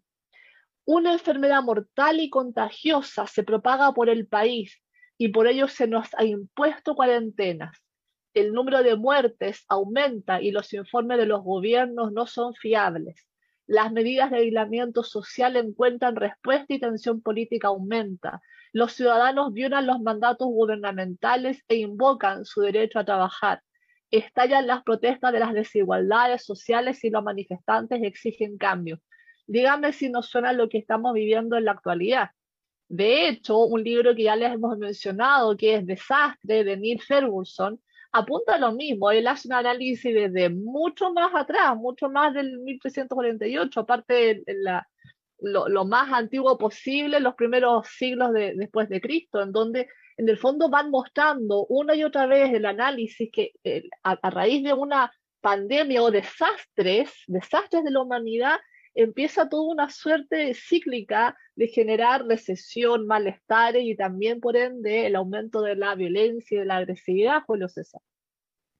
Una 0.85 1.13
enfermedad 1.13 1.63
mortal 1.63 2.19
y 2.19 2.29
contagiosa 2.29 3.27
se 3.27 3.43
propaga 3.43 3.93
por 3.93 4.09
el 4.09 4.27
país 4.27 4.81
y 5.17 5.29
por 5.29 5.47
ello 5.47 5.67
se 5.67 5.87
nos 5.87 6.09
ha 6.17 6.25
impuesto 6.25 6.95
cuarentenas. 6.95 7.77
El 8.33 8.51
número 8.53 8.83
de 8.83 8.95
muertes 8.95 9.63
aumenta 9.69 10.41
y 10.41 10.51
los 10.51 10.73
informes 10.73 11.17
de 11.17 11.27
los 11.27 11.43
gobiernos 11.43 12.11
no 12.11 12.27
son 12.27 12.55
fiables. 12.55 13.30
Las 13.71 13.93
medidas 13.93 14.31
de 14.31 14.39
aislamiento 14.39 15.01
social 15.01 15.55
encuentran 15.55 16.17
respuesta 16.17 16.73
y 16.73 16.79
tensión 16.81 17.21
política 17.21 17.69
aumenta. 17.69 18.41
Los 18.73 18.91
ciudadanos 18.91 19.53
violan 19.53 19.87
los 19.87 20.01
mandatos 20.01 20.49
gubernamentales 20.49 21.63
e 21.69 21.77
invocan 21.77 22.43
su 22.43 22.59
derecho 22.59 22.99
a 22.99 23.05
trabajar. 23.05 23.63
Estallan 24.09 24.67
las 24.67 24.83
protestas 24.83 25.31
de 25.31 25.39
las 25.39 25.53
desigualdades 25.53 26.43
sociales 26.43 27.01
y 27.05 27.11
los 27.11 27.23
manifestantes 27.23 28.03
exigen 28.03 28.57
cambio. 28.57 28.99
Dígame 29.47 29.93
si 29.93 30.09
nos 30.09 30.25
suena 30.25 30.51
lo 30.51 30.67
que 30.67 30.77
estamos 30.79 31.13
viviendo 31.13 31.55
en 31.55 31.63
la 31.63 31.71
actualidad. 31.71 32.31
De 32.89 33.29
hecho, 33.29 33.57
un 33.57 33.85
libro 33.85 34.13
que 34.13 34.23
ya 34.23 34.35
les 34.35 34.51
hemos 34.51 34.77
mencionado, 34.79 35.55
que 35.55 35.75
es 35.75 35.85
Desastre, 35.85 36.65
de 36.65 36.75
Neil 36.75 37.01
Ferguson, 37.01 37.79
apunta 38.11 38.55
a 38.55 38.59
lo 38.59 38.71
mismo. 38.73 39.11
Él 39.11 39.27
hace 39.27 39.47
un 39.47 39.53
análisis 39.53 40.13
desde 40.13 40.49
mucho 40.49 41.13
más 41.13 41.33
atrás, 41.33 41.75
mucho 41.75 42.09
más 42.09 42.33
del 42.33 42.59
1348, 42.59 43.79
aparte 43.79 44.43
de 44.45 44.81
lo, 45.39 45.85
más 45.85 46.11
antiguo 46.11 46.57
posible, 46.57 47.19
los 47.19 47.35
primeros 47.35 47.87
siglos 47.87 48.31
después 48.33 48.89
de 48.89 49.01
Cristo, 49.01 49.41
en 49.41 49.51
donde 49.51 49.87
en 50.17 50.29
el 50.29 50.37
fondo 50.37 50.69
van 50.69 50.91
mostrando 50.91 51.65
una 51.67 51.95
y 51.95 52.03
otra 52.03 52.27
vez 52.27 52.53
el 52.53 52.65
análisis 52.65 53.29
que 53.31 53.53
a, 54.03 54.29
raíz 54.29 54.63
de 54.63 54.73
una 54.73 55.11
pandemia 55.39 56.03
o 56.03 56.11
desastres, 56.11 57.11
desastres 57.27 57.83
de 57.83 57.91
la 57.91 58.01
humanidad, 58.01 58.59
empieza 58.93 59.49
toda 59.49 59.71
una 59.71 59.89
suerte 59.89 60.53
cíclica 60.53 61.35
de 61.55 61.67
generar 61.67 62.25
recesión, 62.25 63.07
malestares 63.07 63.83
y 63.83 63.95
también, 63.95 64.39
por 64.39 64.57
ende, 64.57 65.07
el 65.07 65.15
aumento 65.15 65.61
de 65.61 65.75
la 65.75 65.95
violencia 65.95 66.55
y 66.55 66.59
de 66.59 66.65
la 66.65 66.77
agresividad, 66.77 67.43
Julio 67.45 67.67
César. 67.67 68.01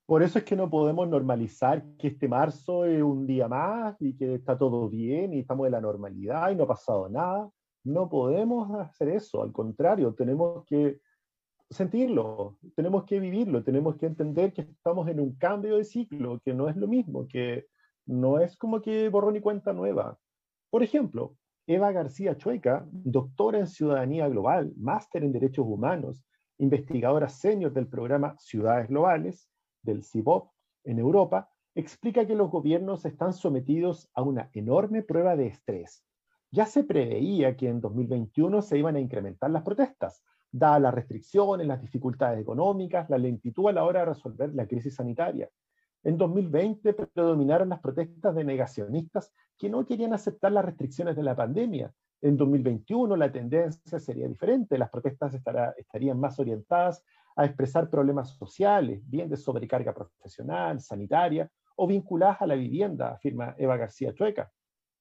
Por 0.05 0.23
eso 0.23 0.39
es 0.39 0.45
que 0.45 0.57
no 0.57 0.69
podemos 0.69 1.07
normalizar 1.07 1.83
que 1.97 2.09
este 2.09 2.27
marzo 2.27 2.85
es 2.85 3.01
un 3.01 3.25
día 3.25 3.47
más 3.47 3.95
y 4.01 4.17
que 4.17 4.35
está 4.35 4.57
todo 4.57 4.89
bien 4.89 5.33
y 5.33 5.39
estamos 5.39 5.67
en 5.67 5.71
la 5.71 5.81
normalidad 5.81 6.51
y 6.51 6.55
no 6.55 6.63
ha 6.63 6.67
pasado 6.67 7.07
nada. 7.07 7.49
No 7.83 8.09
podemos 8.09 8.69
hacer 8.77 9.09
eso, 9.09 9.41
al 9.41 9.51
contrario, 9.53 10.13
tenemos 10.13 10.65
que 10.65 10.99
sentirlo, 11.69 12.57
tenemos 12.75 13.05
que 13.05 13.19
vivirlo, 13.19 13.63
tenemos 13.63 13.95
que 13.95 14.07
entender 14.07 14.51
que 14.51 14.61
estamos 14.61 15.07
en 15.07 15.21
un 15.21 15.35
cambio 15.37 15.77
de 15.77 15.85
ciclo, 15.85 16.41
que 16.43 16.53
no 16.53 16.67
es 16.67 16.75
lo 16.75 16.87
mismo, 16.87 17.25
que 17.27 17.67
no 18.11 18.39
es 18.39 18.57
como 18.57 18.81
que 18.81 19.09
borrón 19.09 19.37
y 19.37 19.41
cuenta 19.41 19.73
nueva. 19.73 20.19
Por 20.69 20.83
ejemplo, 20.83 21.35
Eva 21.65 21.91
García 21.91 22.37
Chueca, 22.37 22.85
doctora 22.91 23.59
en 23.59 23.67
Ciudadanía 23.67 24.27
Global, 24.27 24.73
máster 24.77 25.23
en 25.23 25.31
Derechos 25.31 25.65
Humanos, 25.65 26.23
investigadora 26.57 27.29
senior 27.29 27.71
del 27.71 27.87
programa 27.87 28.35
Ciudades 28.37 28.89
Globales, 28.89 29.49
del 29.81 30.03
CIBOP 30.03 30.51
en 30.83 30.99
Europa, 30.99 31.49
explica 31.73 32.27
que 32.27 32.35
los 32.35 32.51
gobiernos 32.51 33.05
están 33.05 33.33
sometidos 33.33 34.09
a 34.13 34.21
una 34.21 34.49
enorme 34.53 35.03
prueba 35.03 35.37
de 35.37 35.47
estrés. 35.47 36.03
Ya 36.51 36.65
se 36.65 36.83
preveía 36.83 37.55
que 37.55 37.69
en 37.69 37.79
2021 37.79 38.61
se 38.61 38.77
iban 38.77 38.97
a 38.97 38.99
incrementar 38.99 39.51
las 39.51 39.63
protestas, 39.63 40.21
dadas 40.51 40.81
las 40.81 40.93
restricciones, 40.93 41.65
las 41.65 41.81
dificultades 41.81 42.41
económicas, 42.41 43.09
la 43.09 43.17
lentitud 43.17 43.69
a 43.69 43.71
la 43.71 43.85
hora 43.85 44.01
de 44.01 44.07
resolver 44.07 44.53
la 44.53 44.67
crisis 44.67 44.95
sanitaria. 44.95 45.49
En 46.03 46.17
2020 46.17 46.93
predominaron 46.93 47.69
las 47.69 47.79
protestas 47.79 48.33
de 48.35 48.43
negacionistas 48.43 49.31
que 49.57 49.69
no 49.69 49.85
querían 49.85 50.13
aceptar 50.13 50.51
las 50.51 50.65
restricciones 50.65 51.15
de 51.15 51.23
la 51.23 51.35
pandemia. 51.35 51.93
En 52.21 52.37
2021 52.37 53.15
la 53.15 53.31
tendencia 53.31 53.99
sería 53.99 54.27
diferente, 54.27 54.77
las 54.77 54.89
protestas 54.89 55.33
estarían 55.33 56.19
más 56.19 56.39
orientadas 56.39 57.03
a 57.35 57.45
expresar 57.45 57.89
problemas 57.89 58.29
sociales, 58.31 59.01
bien 59.07 59.29
de 59.29 59.37
sobrecarga 59.37 59.93
profesional, 59.93 60.79
sanitaria 60.81 61.49
o 61.75 61.87
vinculadas 61.87 62.41
a 62.41 62.47
la 62.47 62.55
vivienda, 62.55 63.11
afirma 63.11 63.55
Eva 63.57 63.77
García 63.77 64.13
Chueca. 64.13 64.51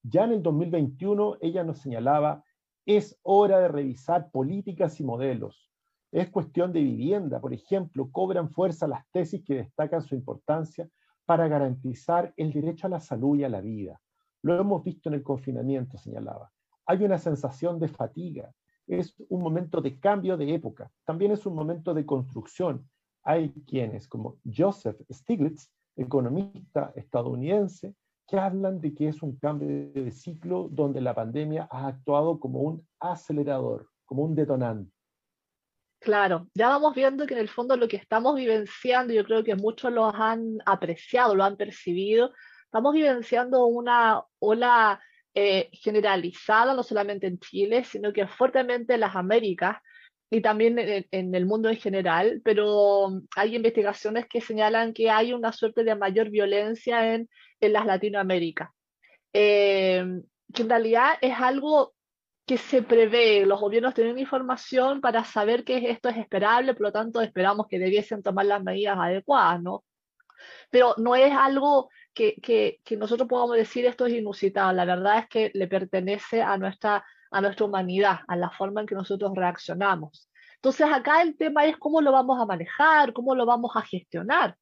Ya 0.03 0.25
en 0.25 0.33
el 0.33 0.43
2021 0.43 1.39
ella 1.41 1.65
nos 1.65 1.79
señalaba, 1.79 2.45
es 2.87 3.19
hora 3.23 3.59
de 3.59 3.69
revisar 3.69 4.31
políticas 4.31 5.01
y 5.01 5.05
modelos. 5.05 5.70
Es 6.13 6.29
cuestión 6.31 6.73
de 6.73 6.81
vivienda, 6.81 7.41
por 7.41 7.55
ejemplo, 7.55 8.11
cobran 8.11 8.51
fuerza 8.51 8.89
las 8.89 9.09
tesis 9.13 9.45
que 9.45 9.55
destacan 9.55 10.03
su 10.03 10.15
importancia 10.15 10.89
para 11.25 11.47
garantizar 11.47 12.35
el 12.37 12.53
derecho 12.53 12.89
a 12.89 12.91
la 12.91 12.99
salud 12.99 13.39
y 13.39 13.45
a 13.45 13.49
la 13.49 13.61
vida. 13.61 14.01
Lo 14.43 14.59
hemos 14.59 14.83
visto 14.83 15.09
en 15.09 15.15
el 15.15 15.23
confinamiento, 15.23 15.97
señalaba. 15.99 16.51
Hay 16.87 17.05
una 17.05 17.19
sensación 17.19 17.79
de 17.79 17.87
fatiga, 17.87 18.53
es 18.89 19.15
un 19.29 19.41
momento 19.41 19.81
de 19.81 20.01
cambio 20.01 20.37
de 20.37 20.53
época, 20.53 20.91
también 21.05 21.31
es 21.31 21.47
un 21.47 21.55
momento 21.55 21.95
de 21.95 22.05
construcción. 22.05 22.89
Hay 23.23 23.51
quienes, 23.67 24.09
como 24.09 24.39
Joseph 24.45 25.01
Stiglitz, 25.13 25.71
economista 25.95 26.93
estadounidense, 26.97 27.95
que 28.27 28.39
hablan 28.39 28.81
de 28.81 28.95
que 28.95 29.09
es 29.09 29.23
un 29.23 29.37
cambio 29.37 29.69
de 29.93 30.11
ciclo 30.11 30.69
donde 30.69 31.01
la 31.01 31.15
pandemia 31.15 31.69
ha 31.71 31.87
actuado 31.87 32.41
como 32.41 32.61
un 32.61 32.85
acelerador, 32.99 33.89
como 34.05 34.25
un 34.25 34.35
detonante. 34.35 35.00
Claro, 36.01 36.49
ya 36.55 36.69
vamos 36.69 36.95
viendo 36.95 37.27
que 37.27 37.35
en 37.35 37.41
el 37.41 37.51
fondo 37.51 37.77
lo 37.77 37.87
que 37.87 37.99
estamos 37.99 38.35
vivenciando, 38.35 39.13
yo 39.13 39.23
creo 39.23 39.45
que 39.45 39.55
muchos 39.55 39.93
lo 39.93 40.07
han 40.07 40.57
apreciado, 40.65 41.35
lo 41.35 41.45
han 41.45 41.59
percibido, 41.59 42.33
estamos 42.65 42.95
vivenciando 42.95 43.67
una 43.67 44.23
ola 44.39 44.99
eh, 45.35 45.69
generalizada, 45.73 46.73
no 46.73 46.83
solamente 46.83 47.27
en 47.27 47.39
Chile, 47.39 47.85
sino 47.85 48.15
que 48.15 48.27
fuertemente 48.27 48.95
en 48.95 49.01
las 49.01 49.15
Américas 49.15 49.77
y 50.31 50.41
también 50.41 50.79
en, 50.79 51.35
el 51.35 51.45
mundo 51.45 51.69
en 51.69 51.77
general, 51.77 52.41
pero 52.45 53.21
hay 53.37 53.57
investigaciones 53.57 54.27
que 54.27 54.41
señalan 54.41 54.95
que 54.95 55.11
hay 55.11 55.35
una 55.35 55.53
suerte 55.53 55.85
de 55.85 55.97
mayor 55.97 56.31
violencia 56.31 57.15
en, 57.15 57.29
las 57.61 57.85
Latinoamérica, 57.85 58.73
eh, 59.35 60.03
que 60.55 60.63
en 60.63 60.69
realidad 60.71 61.19
es 61.21 61.35
algo 61.39 61.93
que 62.51 62.59
se 62.59 62.83
prevé, 62.83 63.47
los 63.47 63.61
gobiernos 63.61 63.95
tienen 63.95 64.19
información 64.19 65.01
para 65.01 65.23
saber 65.23 65.63
que 65.63 65.89
esto 65.89 66.09
es 66.09 66.17
esperable, 66.17 66.75
por 66.75 66.83
lo 66.87 66.93
tanto 66.93 67.21
esperamos 67.21 67.69
que 67.69 67.79
debiesen 67.79 68.25
tomar 68.25 68.45
las 68.45 68.61
medidas 68.61 68.99
adecuadas, 68.99 69.63
¿no? 69.63 69.85
Pero 70.69 70.97
no 70.99 71.15
es 71.15 71.33
algo 71.33 71.91
que, 72.13 72.81
nosotros 72.99 73.29
podamos 73.29 73.57
decir 73.57 73.87
esto 73.87 74.07
es 74.07 74.15
inusitado. 74.15 74.73
La 74.73 74.85
verdad 74.85 75.19
es 75.21 75.29
que 75.29 75.53
le 75.55 75.69
pertenece 75.69 76.43
a 76.43 76.59
nuestra, 76.59 77.05
a 77.31 77.41
nuestra 77.41 77.67
humanidad, 77.67 78.19
a 78.27 78.35
la 78.35 78.51
forma 78.51 78.81
en 78.81 78.89
que 78.89 78.97
nosotros 78.97 79.31
reaccionamos. 79.33 80.29
Entonces 80.57 80.89
acá 80.93 81.23
el 81.23 81.37
tema 81.37 81.67
es 81.67 81.77
cómo 81.77 82.01
lo 82.01 82.11
vamos 82.11 82.41
a 82.41 82.47
manejar, 82.47 83.13
cómo 83.13 83.37
lo 83.37 83.47
vamos 83.47 83.77
a 83.77 83.83
gestionar. 83.83 84.57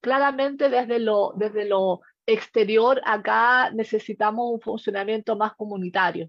Claramente 0.00 0.68
desde 0.68 0.98
lo, 0.98 1.32
desde 1.36 1.64
lo 1.64 2.00
exterior 2.26 3.00
acá 3.04 3.70
necesitamos 3.70 4.52
un 4.52 4.60
funcionamiento 4.60 5.36
más 5.36 5.54
comunitario. 5.54 6.28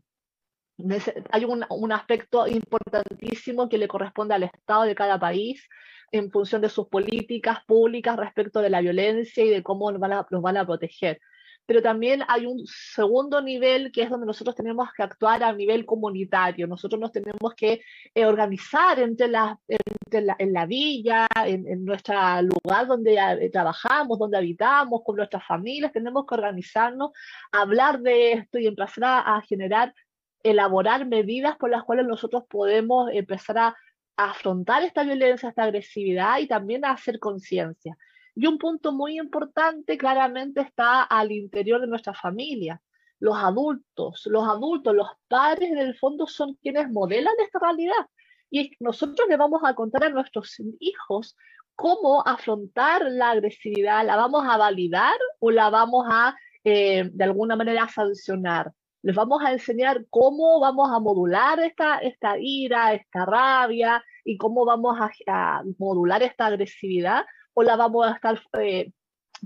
Hay 1.32 1.46
un, 1.46 1.66
un 1.70 1.92
aspecto 1.92 2.48
importantísimo 2.48 3.70
que 3.70 3.78
le 3.78 3.88
corresponde 3.88 4.36
al 4.36 4.44
Estado 4.44 4.84
de 4.84 4.96
cada 4.96 5.20
país, 5.20 5.68
en 6.12 6.30
función 6.32 6.62
de 6.62 6.70
sus 6.70 6.88
políticas 6.88 7.60
públicas 7.66 8.18
respecto 8.18 8.62
de 8.62 8.70
la 8.70 8.82
violencia 8.82 9.44
y 9.44 9.50
de 9.50 9.64
cómo 9.64 9.92
nos 9.92 10.02
van 10.02 10.14
a, 10.14 10.28
van 10.30 10.58
a 10.58 10.66
proteger. 10.66 11.20
Pero 11.66 11.82
también 11.82 12.24
hay 12.28 12.48
un 12.48 12.66
segundo 12.66 13.42
nivel 13.42 13.92
que 13.92 14.02
es 14.02 14.10
donde 14.10 14.26
nosotros 14.26 14.56
tenemos 14.56 14.90
que 14.94 15.04
actuar 15.04 15.44
a 15.44 15.54
nivel 15.54 15.86
comunitario. 15.86 16.68
Nosotros 16.68 17.00
nos 17.00 17.12
tenemos 17.12 17.54
que 17.56 17.82
eh, 18.14 18.26
organizar 18.26 19.00
entre 19.00 19.28
la, 19.30 19.58
en 19.70 20.54
la 20.54 20.66
villa, 20.66 21.28
en, 21.46 21.86
nuestro 21.86 22.16
lugar 22.42 22.88
donde 22.88 23.16
eh, 23.16 23.50
trabajamos, 23.52 24.20
donde 24.20 24.38
habitamos, 24.38 25.02
con 25.06 25.16
nuestras 25.16 25.46
familias. 25.46 25.94
Tenemos 25.94 26.26
que 26.26 26.36
organizarnos, 26.36 27.12
hablar 27.52 28.02
de 28.02 28.34
esto 28.34 28.60
y 28.60 28.68
empezar 28.68 29.24
a 29.26 29.42
generar, 29.48 29.94
elaborar 30.44 31.06
medidas 31.06 31.58
por 31.58 31.70
las 31.70 31.84
cuales 31.84 32.06
nosotros 32.06 32.44
podemos 32.50 33.10
empezar 33.14 33.58
a 33.58 33.76
afrontar 34.18 34.84
esta 34.84 35.04
violencia, 35.04 35.50
esta 35.50 35.64
agresividad 35.64 36.40
y 36.40 36.48
también 36.48 36.86
a 36.86 36.92
hacer 36.92 37.20
conciencia. 37.20 37.98
Y 38.36 38.48
un 38.48 38.58
punto 38.58 38.92
muy 38.92 39.18
importante 39.18 39.98
claramente 39.98 40.62
está 40.62 41.04
al 41.04 41.32
interior 41.32 41.82
de 41.82 41.88
nuestra 41.88 42.14
familia. 42.14 42.82
Los 43.20 43.38
adultos, 43.38 44.24
los 44.26 44.48
adultos, 44.48 44.96
los 44.96 45.10
padres 45.28 45.72
en 45.72 45.78
el 45.78 45.98
fondo 45.98 46.28
son 46.28 46.56
quienes 46.56 46.90
modelan 46.90 47.34
esta 47.44 47.60
realidad. 47.60 48.08
Y 48.50 48.72
nosotros 48.80 49.28
le 49.30 49.38
vamos 49.38 49.62
a 49.64 49.74
contar 49.76 50.06
a 50.06 50.10
nuestros 50.10 50.62
hijos 50.80 51.36
cómo 51.76 52.24
afrontar 52.26 53.04
la 53.04 53.32
agresividad. 53.32 54.06
¿La 54.06 54.16
vamos 54.16 54.46
a 54.48 54.58
validar 54.58 55.18
o 55.40 55.52
la 55.52 55.70
vamos 55.70 56.06
a, 56.10 56.36
eh, 56.64 57.10
de 57.12 57.24
alguna 57.24 57.56
manera, 57.56 57.88
sancionar? 57.88 58.72
Les 59.04 59.16
vamos 59.16 59.42
a 59.44 59.52
enseñar 59.52 60.06
cómo 60.10 60.60
vamos 60.60 60.90
a 60.92 61.00
modular 61.00 61.60
esta, 61.60 62.00
ira, 62.40 62.94
esta 62.94 63.26
rabia 63.26 64.04
y 64.24 64.38
cómo 64.38 64.66
vamos 64.66 64.98
a, 65.28 65.64
modular 65.80 66.22
esta 66.22 66.48
agresividad 66.48 67.26
o 67.54 67.64
la 67.64 67.76
vamos 67.76 68.06
a 68.06 68.12
estar 68.12 68.42
eh, 68.60 68.92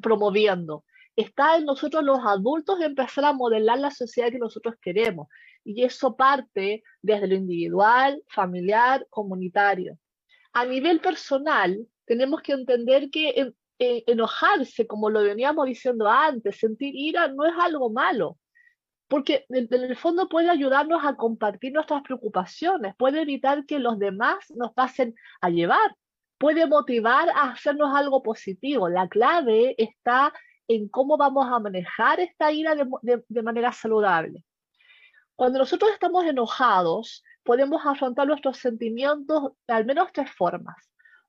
promoviendo. 0.02 0.84
Está 1.16 1.56
en 1.58 1.66
nosotros 1.66 2.04
los 2.04 2.20
adultos 2.26 2.82
empezar 2.82 3.24
a 3.24 3.34
modelar 3.34 3.80
la 3.80 3.92
sociedad 3.92 4.30
que 4.30 4.40
nosotros 4.40 4.76
queremos. 4.82 5.30
Y 5.64 5.84
eso 5.84 6.16
parte 6.16 6.84
desde 7.02 7.28
lo 7.28 7.36
individual, 7.36 8.22
familiar, 8.28 9.08
comunitario. 9.10 9.98
A 10.52 10.66
nivel 10.66 11.00
personal, 11.00 11.88
tenemos 12.06 12.42
que 12.42 12.52
entender 12.52 13.10
que 13.10 13.54
enojarse, 13.80 14.86
como 14.86 15.10
lo 15.10 15.24
veníamos 15.24 15.66
diciendo 15.66 16.08
antes, 16.08 16.58
sentir 16.58 16.94
ira 16.94 17.30
no 17.30 17.46
es 17.46 17.54
algo 17.58 17.90
malo 17.90 18.38
porque 19.08 19.46
en, 19.50 19.68
el 19.72 19.96
fondo 19.96 20.28
puede 20.28 20.50
ayudarnos 20.50 21.06
a 21.06 21.16
compartir 21.16 21.74
nuestras 21.74 22.02
preocupaciones, 22.02 22.96
puede 22.98 23.22
evitar 23.22 23.66
que 23.66 23.80
los 23.80 24.00
demás 24.00 24.46
nos 24.56 24.74
pasen 24.74 25.16
a 25.42 25.50
llevar, 25.50 25.96
puede 26.38 26.66
motivar 26.68 27.30
a 27.30 27.52
hacernos 27.52 27.96
algo 27.96 28.24
positivo. 28.24 28.90
La 28.90 29.08
clave 29.08 29.76
está 29.78 30.34
en 30.68 30.90
cómo 30.90 31.18
vamos 31.18 31.48
a 31.48 31.60
manejar 31.60 32.20
esta 32.20 32.52
ira 32.52 32.76
de, 32.76 33.42
manera 33.44 33.72
saludable. 33.72 34.44
Cuando 35.36 35.60
nosotros 35.60 35.92
estamos 35.92 36.26
enojados, 36.26 37.24
podemos 37.44 37.86
afrontar 37.86 38.26
nuestros 38.28 38.58
sentimientos 38.58 39.52
de 39.68 39.74
al 39.74 39.86
menos 39.86 40.12
tres 40.12 40.32
formas. 40.32 40.76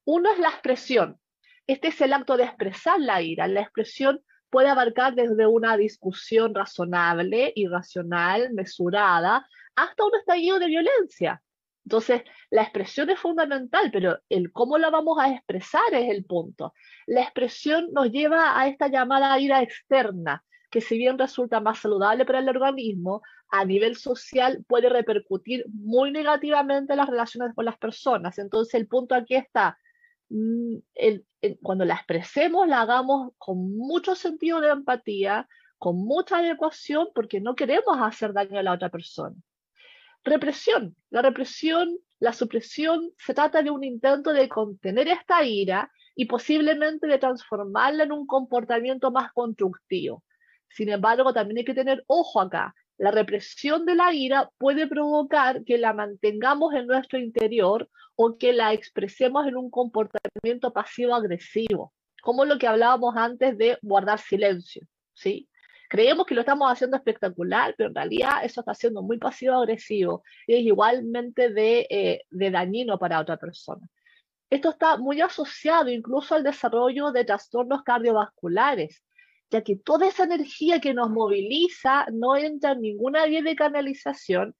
Uno 0.05 0.31
es 0.31 0.39
la 0.39 0.49
expresión. 0.49 1.19
Este 1.67 1.89
es 1.89 2.01
el 2.01 2.13
acto 2.13 2.37
de 2.37 2.45
expresar 2.45 2.99
la 2.99 3.21
ira. 3.21 3.47
La 3.47 3.61
expresión 3.61 4.23
puede 4.49 4.69
abarcar 4.69 5.15
desde 5.15 5.45
una 5.47 5.77
discusión 5.77 6.53
razonable, 6.55 7.51
irracional, 7.55 8.53
mesurada, 8.53 9.47
hasta 9.75 10.05
un 10.05 10.15
estallido 10.15 10.59
de 10.59 10.67
violencia. 10.67 11.41
Entonces, 11.85 12.23
la 12.49 12.63
expresión 12.63 13.09
es 13.09 13.17
fundamental, 13.19 13.89
pero 13.93 14.19
el 14.27 14.51
cómo 14.51 14.77
la 14.77 14.89
vamos 14.89 15.17
a 15.19 15.31
expresar 15.31 15.93
es 15.93 16.09
el 16.09 16.25
punto. 16.25 16.73
La 17.05 17.21
expresión 17.21 17.87
nos 17.93 18.11
lleva 18.11 18.59
a 18.59 18.67
esta 18.67 18.89
llamada 18.89 19.39
ira 19.39 19.61
externa, 19.61 20.43
que 20.69 20.81
si 20.81 20.97
bien 20.97 21.17
resulta 21.17 21.61
más 21.61 21.79
saludable 21.79 22.25
para 22.25 22.39
el 22.39 22.49
organismo, 22.49 23.21
a 23.49 23.63
nivel 23.63 23.95
social 23.95 24.65
puede 24.67 24.89
repercutir 24.89 25.63
muy 25.69 26.11
negativamente 26.11 26.91
en 26.91 26.97
las 26.97 27.07
relaciones 27.07 27.55
con 27.55 27.63
las 27.63 27.77
personas. 27.77 28.37
Entonces, 28.37 28.73
el 28.73 28.87
punto 28.87 29.15
aquí 29.15 29.35
está, 29.35 29.77
Mm, 30.29 30.77
cuando 31.61 31.85
la 31.85 31.95
expresemos, 31.95 32.67
la 32.67 32.81
hagamos 32.81 33.31
con 33.37 33.77
mucho 33.77 34.15
sentido 34.15 34.59
de 34.59 34.69
empatía, 34.69 35.47
con 35.77 35.97
mucha 35.97 36.37
adecuación, 36.37 37.09
porque 37.13 37.39
no 37.39 37.55
queremos 37.55 37.97
hacer 38.01 38.33
daño 38.33 38.59
a 38.59 38.63
la 38.63 38.73
otra 38.73 38.89
persona. 38.89 39.35
Represión. 40.23 40.95
La 41.09 41.21
represión, 41.21 41.97
la 42.19 42.33
supresión, 42.33 43.11
se 43.17 43.33
trata 43.33 43.61
de 43.61 43.71
un 43.71 43.83
intento 43.83 44.33
de 44.33 44.49
contener 44.49 45.07
esta 45.07 45.43
ira 45.43 45.91
y 46.15 46.25
posiblemente 46.25 47.07
de 47.07 47.19
transformarla 47.19 48.03
en 48.03 48.11
un 48.11 48.25
comportamiento 48.25 49.11
más 49.11 49.31
constructivo. 49.33 50.23
Sin 50.69 50.89
embargo, 50.89 51.31
también 51.31 51.59
hay 51.59 51.65
que 51.65 51.73
tener 51.73 52.03
ojo 52.07 52.41
acá. 52.41 52.73
La 52.97 53.11
represión 53.11 53.85
de 53.85 53.95
la 53.95 54.13
ira 54.13 54.49
puede 54.57 54.87
provocar 54.87 55.63
que 55.63 55.77
la 55.77 55.93
mantengamos 55.93 56.73
en 56.73 56.87
nuestro 56.87 57.19
interior 57.19 57.89
o 58.15 58.37
que 58.37 58.53
la 58.53 58.73
expresemos 58.73 59.45
en 59.45 59.55
un 59.55 59.69
comportamiento 59.69 60.73
pasivo-agresivo, 60.73 61.93
como 62.23 62.45
lo 62.45 62.57
que 62.57 62.67
hablábamos 62.67 63.15
antes 63.15 63.57
de 63.57 63.77
guardar 63.83 64.19
silencio, 64.19 64.81
¿sí? 65.13 65.47
Creemos 65.89 66.25
que 66.25 66.35
lo 66.35 66.41
estamos 66.41 66.69
haciendo 66.69 66.97
espectacular, 66.97 67.73
pero 67.77 67.89
en 67.89 67.95
realidad 67.95 68.43
eso 68.43 68.61
está 68.61 68.73
siendo 68.73 69.01
muy 69.03 69.19
pasivo-agresivo 69.19 70.23
y 70.47 70.55
es 70.55 70.61
igualmente 70.61 71.49
de, 71.49 71.87
eh, 71.89 72.21
de 72.29 72.51
dañino 72.51 72.97
para 72.97 73.21
otra 73.21 73.37
persona. 73.37 73.87
Esto 74.49 74.71
está 74.71 74.97
muy 74.97 75.21
asociado 75.21 75.89
incluso 75.89 76.35
al 76.35 76.43
desarrollo 76.43 77.11
de 77.11 77.25
trastornos 77.25 77.83
cardiovasculares, 77.83 79.03
ya 79.49 79.63
que 79.63 79.75
toda 79.75 80.07
esa 80.07 80.23
energía 80.23 80.79
que 80.81 80.93
nos 80.93 81.09
moviliza 81.09 82.05
no 82.11 82.35
entra 82.35 82.71
en 82.73 82.81
ninguna 82.81 83.25
vía 83.25 83.41
de 83.41 83.55
canalización, 83.55 84.55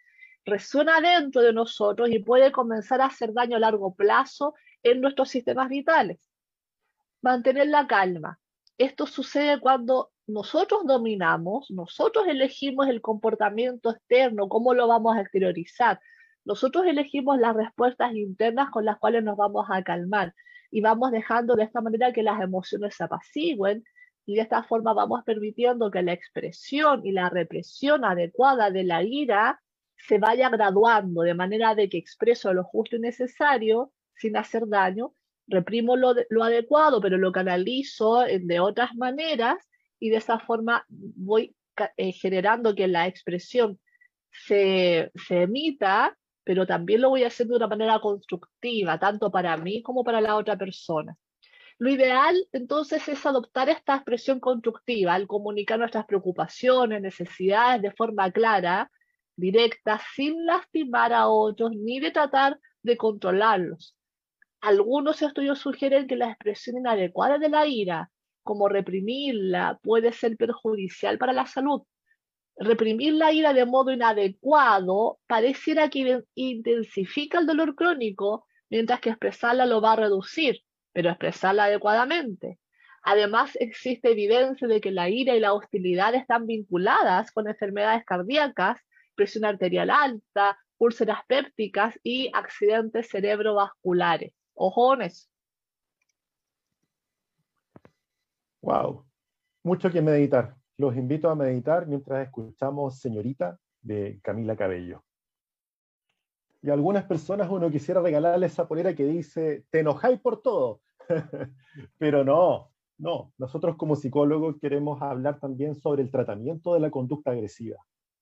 resuena 0.45 1.01
dentro 1.01 1.41
de 1.41 1.53
nosotros 1.53 2.09
y 2.09 2.19
puede 2.19 2.51
comenzar 2.51 3.01
a 3.01 3.07
hacer 3.07 3.33
daño 3.33 3.57
a 3.57 3.59
largo 3.59 3.95
plazo 3.95 4.53
en 4.83 5.01
nuestros 5.01 5.29
sistemas 5.29 5.67
vitales. 5.67 6.19
Mantener 7.21 7.67
la 7.67 7.85
calma. 7.87 8.39
Esto 8.77 9.07
sucede 9.07 9.59
cuando 9.59 10.11
nosotros 10.27 10.85
dominamos, 10.85 11.69
nosotros 11.71 12.27
elegimos 12.27 12.87
el 12.87 13.01
comportamiento 13.01 13.89
externo, 13.89 14.47
cómo 14.47 14.73
lo 14.73 14.87
vamos 14.87 15.17
a 15.17 15.21
exteriorizar. 15.21 15.99
Nosotros 16.45 16.85
elegimos 16.85 17.39
las 17.39 17.55
respuestas 17.55 18.13
internas 18.13 18.69
con 18.69 18.85
las 18.85 18.97
cuales 18.99 19.23
nos 19.23 19.35
vamos 19.35 19.67
a 19.69 19.83
calmar 19.83 20.33
y 20.71 20.81
vamos 20.81 21.11
dejando 21.11 21.55
de 21.55 21.63
esta 21.63 21.81
manera 21.81 22.13
que 22.13 22.23
las 22.23 22.39
emociones 22.41 22.95
se 22.95 23.03
apacigüen 23.03 23.83
y 24.27 24.35
de 24.35 24.41
esta 24.41 24.61
forma 24.61 24.93
vamos 24.93 25.23
permitiendo 25.23 25.89
que 25.89 26.03
la 26.03 26.11
expresión 26.11 27.03
y 27.05 27.13
la 27.13 27.29
represión 27.29 28.03
adecuada 28.03 28.69
de 28.69 28.83
la 28.83 29.01
ira 29.01 29.61
se 29.95 30.19
vaya 30.19 30.49
graduando 30.49 31.21
de 31.21 31.33
manera 31.33 31.75
de 31.75 31.87
que 31.87 31.97
expreso 31.97 32.53
lo 32.53 32.65
justo 32.65 32.97
y 32.97 32.99
necesario 32.99 33.93
sin 34.15 34.35
hacer 34.35 34.67
daño, 34.67 35.13
reprimo 35.47 35.95
lo, 35.95 36.13
adecuado, 36.43 36.99
pero 36.99 37.17
lo 37.17 37.31
canalizo 37.31 38.25
de 38.25 38.59
otras 38.59 38.93
maneras 38.95 39.57
y 39.97 40.09
de 40.09 40.17
esa 40.17 40.39
forma 40.39 40.85
voy 40.89 41.55
eh, 41.95 42.11
generando 42.11 42.75
que 42.75 42.89
la 42.89 43.07
expresión 43.07 43.79
se, 44.29 45.09
se 45.15 45.43
emita, 45.43 46.17
pero 46.43 46.67
también 46.67 46.99
lo 46.99 47.09
voy 47.09 47.23
haciendo 47.23 47.53
de 47.53 47.59
una 47.59 47.67
manera 47.67 47.99
constructiva, 48.01 48.99
tanto 48.99 49.31
para 49.31 49.55
mí 49.55 49.81
como 49.81 50.03
para 50.03 50.19
la 50.19 50.35
otra 50.35 50.57
persona. 50.57 51.15
Lo 51.79 51.91
ideal 51.91 52.35
entonces 52.53 53.07
es 53.07 53.23
adoptar 53.25 53.69
esta 53.69 53.95
expresión 53.95 54.39
constructiva 54.39 55.13
al 55.13 55.27
comunicar 55.27 55.77
nuestras 55.77 56.07
preocupaciones, 56.07 57.01
necesidades 57.03 57.83
de 57.83 57.91
forma 57.91 58.31
clara, 58.31 58.91
directa, 59.35 60.01
sin 60.15 60.43
lastimar 60.47 61.13
a 61.13 61.27
otros 61.27 61.71
ni 61.75 61.99
de 61.99 62.09
tratar 62.09 62.59
de 62.81 62.97
controlarlos. 62.97 63.95
Algunos 64.59 65.21
estudios 65.21 65.59
sugieren 65.59 66.07
que 66.07 66.15
la 66.15 66.31
expresión 66.31 66.77
inadecuada 66.77 67.37
de 67.37 67.49
la 67.49 67.67
ira, 67.67 68.09
como 68.41 68.69
reprimirla, 68.69 69.79
puede 69.83 70.13
ser 70.13 70.35
perjudicial 70.35 71.19
para 71.19 71.31
la 71.33 71.45
salud. 71.45 71.83
Reprimir 72.55 73.13
la 73.13 73.31
ira 73.31 73.53
de 73.53 73.67
modo 73.67 73.91
inadecuado 73.91 75.19
pareciera 75.27 75.91
que 75.91 76.23
intensifica 76.33 77.37
el 77.37 77.45
dolor 77.45 77.75
crónico, 77.75 78.47
mientras 78.67 78.99
que 78.99 79.11
expresarla 79.11 79.67
lo 79.67 79.79
va 79.79 79.91
a 79.91 79.97
reducir 79.97 80.63
pero 80.97 81.11
expresarla 81.11 81.65
adecuadamente. 81.65 82.57
Además, 83.03 83.55
existe 83.59 84.13
evidencia 84.13 84.67
de 84.67 84.81
que 84.81 84.89
la 84.89 85.09
ira 85.09 85.35
y 85.35 85.39
la 85.39 85.53
hostilidad 85.53 86.15
están 86.15 86.47
vinculadas 86.47 87.29
con 87.31 87.47
enfermedades 87.47 88.03
cardíacas, 88.03 88.81
presión 89.13 89.45
arterial 89.45 89.91
alta, 89.91 90.57
úlceras 90.79 91.19
pépticas 91.27 91.99
y 92.01 92.31
accidentes 92.33 93.09
cerebrovasculares. 93.11 94.33
Ojones. 94.55 95.29
Wow, 98.61 99.05
mucho 99.61 99.91
que 99.91 100.01
meditar. 100.01 100.55
Los 100.77 100.95
invito 100.95 101.29
a 101.29 101.35
meditar 101.35 101.85
mientras 101.85 102.25
escuchamos 102.25 102.99
Señorita 102.99 103.59
de 103.81 104.19
Camila 104.23 104.55
Cabello. 104.55 105.03
Y 106.63 106.71
a 106.71 106.73
algunas 106.73 107.05
personas 107.05 107.47
uno 107.51 107.69
quisiera 107.69 108.01
regalarle 108.01 108.47
esa 108.47 108.67
polera 108.67 108.95
que 108.95 109.05
dice, 109.05 109.63
te 109.69 109.81
enojáis 109.81 110.19
por 110.19 110.41
todo. 110.41 110.81
Pero 111.97 112.23
no, 112.23 112.71
no. 112.97 113.33
Nosotros 113.37 113.75
como 113.75 113.95
psicólogos 113.95 114.57
queremos 114.59 115.01
hablar 115.01 115.39
también 115.39 115.75
sobre 115.75 116.03
el 116.03 116.11
tratamiento 116.11 116.73
de 116.73 116.79
la 116.79 116.91
conducta 116.91 117.31
agresiva, 117.31 117.77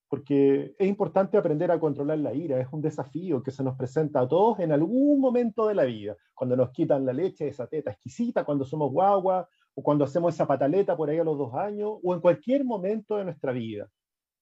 porque 0.08 0.76
es 0.78 0.88
importante 0.88 1.38
aprender 1.38 1.72
a 1.72 1.80
controlar 1.80 2.20
la 2.20 2.34
ira, 2.34 2.60
es 2.60 2.68
un 2.72 2.82
desafío 2.82 3.42
que 3.42 3.52
se 3.52 3.64
nos 3.64 3.76
presenta 3.76 4.22
a 4.22 4.28
todos 4.28 4.60
en 4.60 4.72
algún 4.72 5.20
momento 5.20 5.68
de 5.68 5.76
la 5.76 5.86
vida, 5.86 6.16
cuando 6.34 6.56
nos 6.56 6.72
quitan 6.72 7.06
la 7.06 7.14
leche, 7.14 7.48
esa 7.48 7.68
teta 7.68 7.92
exquisita, 7.92 8.44
cuando 8.44 8.66
somos 8.66 8.92
guagua, 8.92 9.48
o 9.74 9.84
cuando 9.84 10.06
hacemos 10.06 10.34
esa 10.34 10.48
pataleta 10.48 10.96
por 10.96 11.10
ahí 11.10 11.18
a 11.20 11.24
los 11.24 11.38
dos 11.38 11.54
años, 11.54 12.00
o 12.02 12.14
en 12.14 12.22
cualquier 12.22 12.64
momento 12.64 13.18
de 13.18 13.26
nuestra 13.26 13.52
vida. 13.52 13.90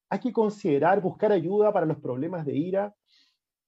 Hay 0.09 0.19
que 0.19 0.31
considerar 0.31 1.01
buscar 1.01 1.31
ayuda 1.31 1.73
para 1.73 1.87
los 1.87 1.97
problemas 1.97 2.45
de 2.45 2.55
ira 2.55 2.93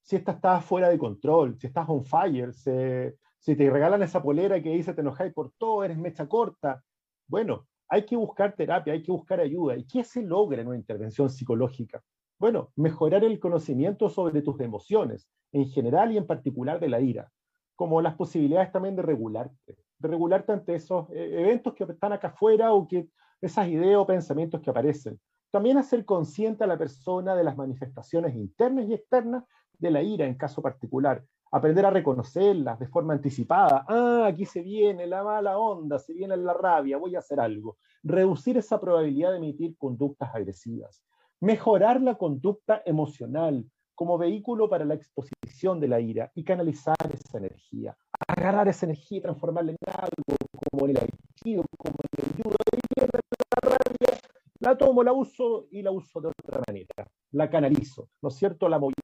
si 0.06 0.14
esta 0.14 0.32
está 0.32 0.60
fuera 0.60 0.88
de 0.88 0.98
control, 0.98 1.58
si 1.58 1.66
estás 1.66 1.88
on 1.88 2.04
fire, 2.04 2.54
se, 2.54 3.16
si 3.46 3.54
te 3.54 3.70
regalan 3.70 4.02
esa 4.02 4.20
polera 4.20 4.60
que 4.60 4.70
dice 4.70 4.92
te 4.92 5.02
enojáis 5.02 5.32
por 5.32 5.52
todo, 5.52 5.84
eres 5.84 5.96
mecha 5.96 6.28
corta, 6.28 6.82
bueno, 7.28 7.68
hay 7.88 8.04
que 8.04 8.16
buscar 8.16 8.56
terapia, 8.56 8.92
hay 8.92 9.04
que 9.04 9.12
buscar 9.12 9.38
ayuda. 9.38 9.76
¿Y 9.76 9.86
qué 9.86 10.02
se 10.02 10.20
logra 10.20 10.60
en 10.60 10.66
una 10.66 10.76
intervención 10.76 11.30
psicológica? 11.30 12.02
Bueno, 12.40 12.72
mejorar 12.74 13.22
el 13.22 13.38
conocimiento 13.38 14.08
sobre 14.08 14.42
tus 14.42 14.58
emociones, 14.58 15.28
en 15.52 15.68
general 15.68 16.10
y 16.10 16.16
en 16.16 16.26
particular 16.26 16.80
de 16.80 16.88
la 16.88 17.00
ira, 17.00 17.30
como 17.76 18.02
las 18.02 18.16
posibilidades 18.16 18.72
también 18.72 18.96
de 18.96 19.02
regularte, 19.02 19.76
de 19.98 20.08
regularte 20.08 20.50
ante 20.50 20.74
esos 20.74 21.08
eh, 21.10 21.40
eventos 21.40 21.72
que 21.74 21.84
están 21.84 22.12
acá 22.12 22.28
afuera 22.28 22.72
o 22.72 22.88
que 22.88 23.08
esas 23.40 23.68
ideas 23.68 23.98
o 23.98 24.06
pensamientos 24.08 24.60
que 24.60 24.70
aparecen. 24.70 25.20
También 25.52 25.78
hacer 25.78 26.04
consciente 26.04 26.64
a 26.64 26.66
la 26.66 26.76
persona 26.78 27.36
de 27.36 27.44
las 27.44 27.56
manifestaciones 27.56 28.34
internas 28.34 28.86
y 28.88 28.94
externas 28.94 29.44
de 29.78 29.90
la 29.92 30.02
ira 30.02 30.26
en 30.26 30.34
caso 30.34 30.60
particular, 30.60 31.22
aprender 31.56 31.86
a 31.86 31.90
reconocerlas 31.90 32.78
de 32.78 32.86
forma 32.86 33.14
anticipada. 33.14 33.84
Ah, 33.88 34.26
aquí 34.26 34.44
se 34.44 34.60
viene 34.60 35.06
la 35.06 35.24
mala 35.24 35.58
onda, 35.58 35.98
se 35.98 36.12
viene 36.12 36.36
la 36.36 36.52
rabia, 36.52 36.98
voy 36.98 37.16
a 37.16 37.20
hacer 37.20 37.40
algo. 37.40 37.78
Reducir 38.02 38.58
esa 38.58 38.78
probabilidad 38.78 39.30
de 39.30 39.38
emitir 39.38 39.76
conductas 39.78 40.34
agresivas. 40.34 41.02
Mejorar 41.40 42.00
la 42.02 42.16
conducta 42.16 42.82
emocional 42.84 43.64
como 43.94 44.18
vehículo 44.18 44.68
para 44.68 44.84
la 44.84 44.94
exposición 44.94 45.80
de 45.80 45.88
la 45.88 45.98
ira 45.98 46.30
y 46.34 46.44
canalizar 46.44 46.96
esa 47.10 47.38
energía. 47.38 47.96
Agarrar 48.28 48.68
esa 48.68 48.84
energía 48.84 49.18
y 49.18 49.22
transformarla 49.22 49.72
en 49.72 49.78
algo, 49.86 50.36
como 50.70 50.86
el 50.86 50.98
aikido, 50.98 51.64
como 51.78 51.94
el 52.18 52.42
judo. 52.42 52.56
La 52.96 53.70
rabia, 53.70 54.20
la 54.60 54.76
tomo, 54.76 55.02
la 55.02 55.12
uso 55.12 55.68
y 55.70 55.80
la 55.80 55.90
uso 55.90 56.20
de 56.20 56.28
otra 56.28 56.60
manera. 56.66 57.08
La 57.32 57.48
canalizo, 57.48 58.10
¿no 58.20 58.28
es 58.28 58.34
cierto? 58.34 58.68
La 58.68 58.78
movilizo. 58.78 59.00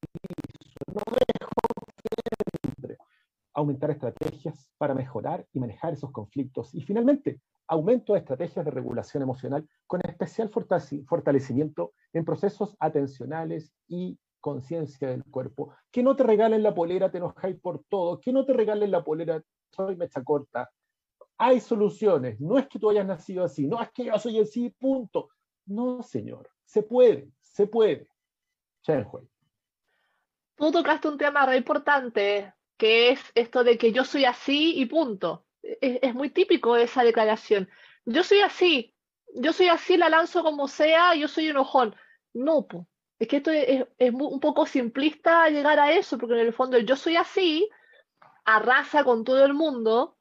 No 0.94 1.03
aumentar 3.55 3.90
estrategias 3.90 4.70
para 4.78 4.94
mejorar 4.94 5.46
y 5.53 5.61
manejar 5.61 5.92
esos 5.92 6.11
conflictos. 6.11 6.74
Y 6.74 6.82
finalmente, 6.82 7.40
aumento 7.66 8.12
de 8.12 8.20
estrategias 8.20 8.64
de 8.64 8.70
regulación 8.70 9.22
emocional 9.22 9.68
con 9.86 10.00
especial 10.07 10.50
fortalecimiento 10.50 11.92
en 12.12 12.24
procesos 12.24 12.76
atencionales 12.80 13.72
y 13.88 14.18
conciencia 14.40 15.09
del 15.09 15.24
cuerpo. 15.24 15.74
Que 15.90 16.03
no 16.03 16.16
te 16.16 16.24
regalen 16.24 16.62
la 16.62 16.74
polera, 16.74 17.11
te 17.11 17.18
enojáis 17.18 17.59
por 17.61 17.84
todo. 17.88 18.20
Que 18.20 18.32
no 18.32 18.44
te 18.44 18.53
regalen 18.53 18.90
la 18.90 19.05
polera, 19.05 19.42
soy 19.70 19.96
mecha 19.96 20.22
corta. 20.22 20.70
Hay 21.38 21.61
soluciones. 21.61 22.40
No 22.40 22.59
es 22.59 22.68
que 22.68 22.78
tú 22.78 22.90
hayas 22.90 23.07
nacido 23.07 23.44
así, 23.44 23.66
no 23.66 23.80
es 23.80 23.90
que 23.92 24.05
yo 24.05 24.18
soy 24.18 24.40
así, 24.40 24.70
punto. 24.70 25.28
No, 25.66 26.03
señor. 26.03 26.50
Se 26.64 26.82
puede, 26.82 27.30
se 27.40 27.66
puede. 27.66 28.09
Chen 28.82 29.07
Tú 30.57 30.70
tocaste 30.70 31.09
un 31.09 31.18
tema 31.18 31.46
re 31.46 31.57
importante, 31.57 32.53
que 32.83 33.11
es 33.11 33.20
esto 33.37 33.62
de 33.62 33.78
que 33.78 33.93
yo 33.93 34.05
soy 34.05 34.24
así 34.24 34.74
y 34.76 34.87
punto. 34.87 35.47
Es, 35.62 36.12
muy 36.16 36.30
típico 36.30 36.76
esa 36.76 37.05
declaración. 37.05 37.68
Yo 38.05 38.24
soy 38.24 38.41
así, 38.41 38.97
yo 39.37 39.53
soy 39.53 39.68
así, 39.68 39.97
la 39.97 40.09
lanzo 40.09 40.43
como 40.43 40.66
sea, 40.66 41.14
yo 41.14 41.28
soy 41.28 41.47
enojón. 41.47 41.95
No, 42.35 42.66
es 43.20 43.28
que 43.28 43.37
esto 43.37 43.53
es, 43.53 43.87
un 44.12 44.41
poco 44.41 44.66
simplista 44.66 45.49
llegar 45.49 45.78
a 45.78 45.93
eso, 45.93 46.18
porque 46.18 46.35
en 46.35 46.41
el 46.41 46.53
fondo 46.53 46.76
el 46.76 46.85
yo 46.85 46.97
soy 46.97 47.14
así 47.14 47.68
arrasa 48.45 49.05
con 49.05 49.22
todo 49.22 49.45
el 49.45 49.55
mundo, 49.55 50.18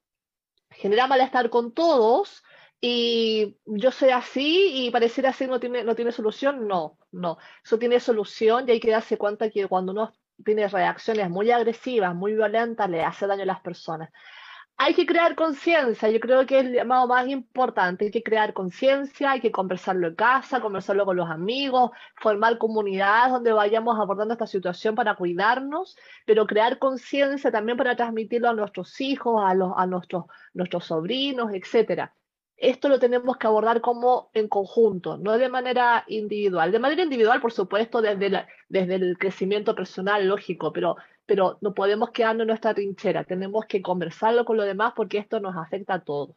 genera 0.70 1.07
malestar 1.07 1.49
con 1.49 1.74
todos, 1.74 2.43
y 2.80 3.57
yo 3.66 3.91
soy 3.91 4.09
así 4.09 4.86
y 4.86 4.91
parecer 4.91 5.26
así 5.26 5.47
no 5.47 5.59
tiene, 5.59 5.84
no 5.84 5.95
tiene 5.95 6.12
solución. 6.12 6.68
No, 6.68 6.99
no. 7.12 7.39
Eso 7.66 7.80
tiene 7.80 7.99
solución 7.99 8.68
y 8.68 8.74
hay 8.74 8.80
que 8.80 8.91
darse 8.91 9.18
cuenta 9.18 9.49
que 9.49 9.68
cuando 9.68 9.93
uno 9.93 10.14
tiene 10.43 10.67
reacciones 10.67 11.29
muy 11.29 11.51
agresivas, 11.51 12.15
muy 12.15 12.33
violentas, 12.33 12.89
le 12.89 13.03
hace 13.03 13.27
daño 13.27 13.43
a 13.43 13.45
las 13.45 13.61
personas. 13.61 14.09
Hay 14.77 14.95
que 14.95 15.05
crear 15.05 15.35
conciencia, 15.35 16.09
yo 16.09 16.19
creo 16.19 16.45
que 16.47 16.59
es 16.59 16.65
el 16.65 16.73
llamado 16.73 17.07
más 17.07 17.27
importante, 17.27 18.05
hay 18.05 18.11
que 18.11 18.23
crear 18.23 18.53
conciencia, 18.53 19.31
hay 19.31 19.41
que 19.41 19.51
conversarlo 19.51 20.07
en 20.07 20.15
casa, 20.15 20.59
conversarlo 20.59 21.05
con 21.05 21.17
los 21.17 21.29
amigos, 21.29 21.91
formar 22.15 22.57
comunidades 22.57 23.31
donde 23.31 23.53
vayamos 23.53 23.99
abordando 23.99 24.33
esta 24.33 24.47
situación 24.47 24.95
para 24.95 25.15
cuidarnos, 25.15 25.95
pero 26.25 26.47
crear 26.47 26.79
conciencia 26.79 27.51
también 27.51 27.77
para 27.77 27.95
transmitirlo 27.95 28.49
a 28.49 28.53
nuestros 28.53 28.99
hijos, 29.01 29.43
a, 29.45 29.53
los, 29.53 29.71
a 29.77 29.85
nuestros, 29.85 30.25
nuestros 30.53 30.85
sobrinos, 30.85 31.53
etcétera 31.53 32.15
esto 32.62 32.89
lo 32.89 32.99
tenemos 32.99 33.38
que 33.38 33.47
abordar 33.47 33.82
como 33.82 34.30
en 34.34 34.47
conjunto, 34.47 35.18
no 35.18 35.38
de 35.39 35.49
manera 35.49 36.05
individual. 36.07 36.72
De 36.72 36.78
manera 36.78 37.01
individual, 37.01 37.41
por 37.41 37.51
supuesto, 37.51 38.01
desde, 38.03 38.45
desde 38.70 38.95
el 38.95 39.18
crecimiento 39.18 39.74
personal, 39.74 40.28
lógico, 40.28 40.72
pero, 40.72 40.95
pero 41.26 41.57
no 41.62 41.74
podemos 41.74 42.12
quedarnos 42.12 42.43
en 42.43 42.49
nuestra 42.49 42.76
trinchera, 42.76 43.24
tenemos 43.24 43.66
que 43.66 43.82
conversarlo 43.82 44.45
con 44.45 44.57
los 44.57 44.68
demás 44.68 44.93
porque 44.95 45.18
esto 45.18 45.39
nos 45.39 45.55
afecta 45.57 45.95
a 45.95 46.03
todos. 46.03 46.36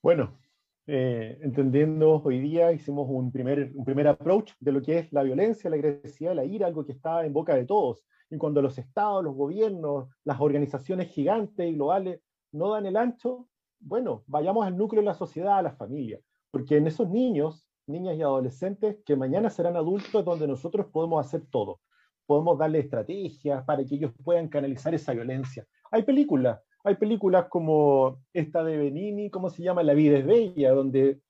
Bueno, 0.00 0.38
eh, 0.86 1.38
entendiendo 1.42 2.22
hoy 2.24 2.38
día, 2.38 2.70
hicimos 2.70 3.08
un 3.10 3.32
primer, 3.32 3.72
un 3.74 3.84
primer 3.84 4.06
approach 4.06 4.52
de 4.60 4.70
lo 4.70 4.80
que 4.80 4.98
es 4.98 5.12
la 5.12 5.24
violencia, 5.24 5.68
la 5.68 5.76
agresividad, 5.76 6.36
la 6.36 6.44
ira, 6.44 6.68
algo 6.68 6.86
que 6.86 6.92
está 6.92 7.26
en 7.26 7.32
boca 7.32 7.56
de 7.56 7.66
todos. 7.66 8.04
Y 8.30 8.36
cuando 8.36 8.62
los 8.62 8.78
estados, 8.78 9.24
los 9.24 9.34
gobiernos, 9.34 10.08
las 10.22 10.40
organizaciones 10.40 11.08
gigantes 11.08 11.68
y 11.68 11.74
globales 11.74 12.20
no 12.52 12.70
dan 12.72 12.86
el 12.86 12.96
ancho, 12.96 13.48
bueno, 13.80 14.24
vayamos 14.26 14.66
al 14.66 14.76
núcleo 14.76 15.02
de 15.02 15.06
la 15.06 15.14
sociedad, 15.14 15.58
a 15.58 15.62
la 15.62 15.72
familia, 15.72 16.20
porque 16.50 16.76
en 16.76 16.86
esos 16.86 17.08
niños, 17.08 17.66
niñas 17.86 18.16
y 18.16 18.22
adolescentes 18.22 18.98
que 19.04 19.16
mañana 19.16 19.50
serán 19.50 19.76
adultos 19.76 20.24
donde 20.24 20.46
nosotros 20.46 20.86
podemos 20.92 21.24
hacer 21.24 21.46
todo. 21.50 21.80
Podemos 22.26 22.58
darle 22.58 22.80
estrategias 22.80 23.64
para 23.64 23.84
que 23.84 23.94
ellos 23.94 24.12
puedan 24.22 24.48
canalizar 24.48 24.94
esa 24.94 25.14
violencia. 25.14 25.66
Hay 25.90 26.02
películas, 26.02 26.60
hay 26.84 26.96
películas 26.96 27.46
como 27.48 28.20
esta 28.32 28.62
de 28.64 28.76
Benini, 28.76 29.30
¿cómo 29.30 29.48
se 29.48 29.62
llama? 29.62 29.82
La 29.82 29.94
vida 29.94 30.18
es 30.18 30.26
bella, 30.26 30.72
donde 30.72 31.20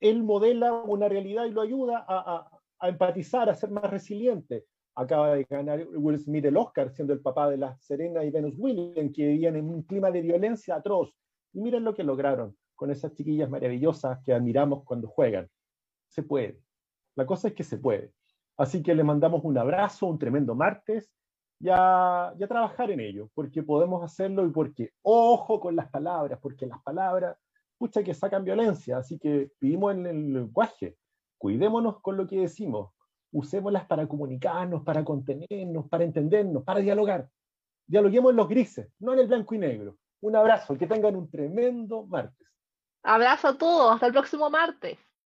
él 0.00 0.22
modela 0.22 0.72
una 0.72 1.08
realidad 1.08 1.46
y 1.46 1.50
lo 1.50 1.60
ayuda 1.60 2.04
a, 2.06 2.48
a 2.78 2.88
empatizar, 2.88 3.48
a 3.48 3.54
ser 3.54 3.70
más 3.70 3.90
resiliente 3.90 4.66
acaba 4.94 5.34
de 5.34 5.44
ganar 5.44 5.86
Will 5.94 6.18
Smith 6.18 6.44
el 6.44 6.56
Oscar, 6.56 6.90
siendo 6.90 7.12
el 7.12 7.20
papá 7.20 7.48
de 7.48 7.56
la 7.56 7.76
Serena 7.78 8.24
y 8.24 8.30
Venus 8.30 8.54
Williams, 8.58 9.12
que 9.14 9.26
vivían 9.26 9.56
en 9.56 9.68
un 9.68 9.82
clima 9.82 10.10
de 10.10 10.22
violencia 10.22 10.76
atroz. 10.76 11.12
Y 11.52 11.60
miren 11.60 11.84
lo 11.84 11.94
que 11.94 12.04
lograron 12.04 12.56
con 12.74 12.90
esas 12.90 13.12
chiquillas 13.14 13.48
maravillosas 13.48 14.20
que 14.24 14.32
admiramos 14.32 14.84
cuando 14.84 15.08
juegan. 15.08 15.48
Se 16.08 16.22
puede. 16.22 16.60
La 17.14 17.26
cosa 17.26 17.48
es 17.48 17.54
que 17.54 17.64
se 17.64 17.78
puede. 17.78 18.12
Así 18.56 18.82
que 18.82 18.94
les 18.94 19.04
mandamos 19.04 19.42
un 19.44 19.56
abrazo, 19.56 20.06
un 20.06 20.18
tremendo 20.18 20.54
martes, 20.54 21.10
y 21.62 21.68
a, 21.70 22.34
trabajar 22.48 22.90
en 22.90 23.00
ello, 23.00 23.30
porque 23.34 23.62
podemos 23.62 24.02
hacerlo 24.02 24.44
y 24.44 24.50
porque, 24.50 24.90
ojo 25.02 25.60
con 25.60 25.76
las 25.76 25.88
palabras, 25.90 26.40
porque 26.42 26.66
las 26.66 26.82
palabras, 26.82 27.36
pucha, 27.78 28.02
que 28.02 28.14
sacan 28.14 28.44
violencia. 28.44 28.98
Así 28.98 29.18
que 29.18 29.52
vivimos 29.60 29.94
en 29.94 30.06
el 30.06 30.32
lenguaje. 30.32 30.96
Cuidémonos 31.38 32.00
con 32.00 32.16
lo 32.16 32.26
que 32.26 32.40
decimos, 32.40 32.92
usémoslas 33.32 33.86
para 33.86 34.06
comunicarnos, 34.06 34.82
para 34.82 35.04
contenernos, 35.04 35.88
para 35.88 36.04
entendernos, 36.04 36.62
para 36.62 36.80
dialogar. 36.80 37.28
Dialoguemos 37.86 38.30
en 38.30 38.36
los 38.36 38.48
grises, 38.48 38.88
no 39.00 39.14
en 39.14 39.20
el 39.20 39.26
blanco 39.26 39.54
y 39.54 39.58
negro. 39.58 39.96
Un 40.20 40.36
abrazo, 40.36 40.78
que 40.78 40.86
tengan 40.86 41.16
un 41.16 41.28
tremendo 41.28 42.06
martes. 42.06 42.46
Abrazo 43.02 43.48
a 43.48 43.58
todos, 43.58 43.94
hasta 43.94 44.06
el 44.06 44.12
próximo 44.12 44.48
martes. 44.48 44.98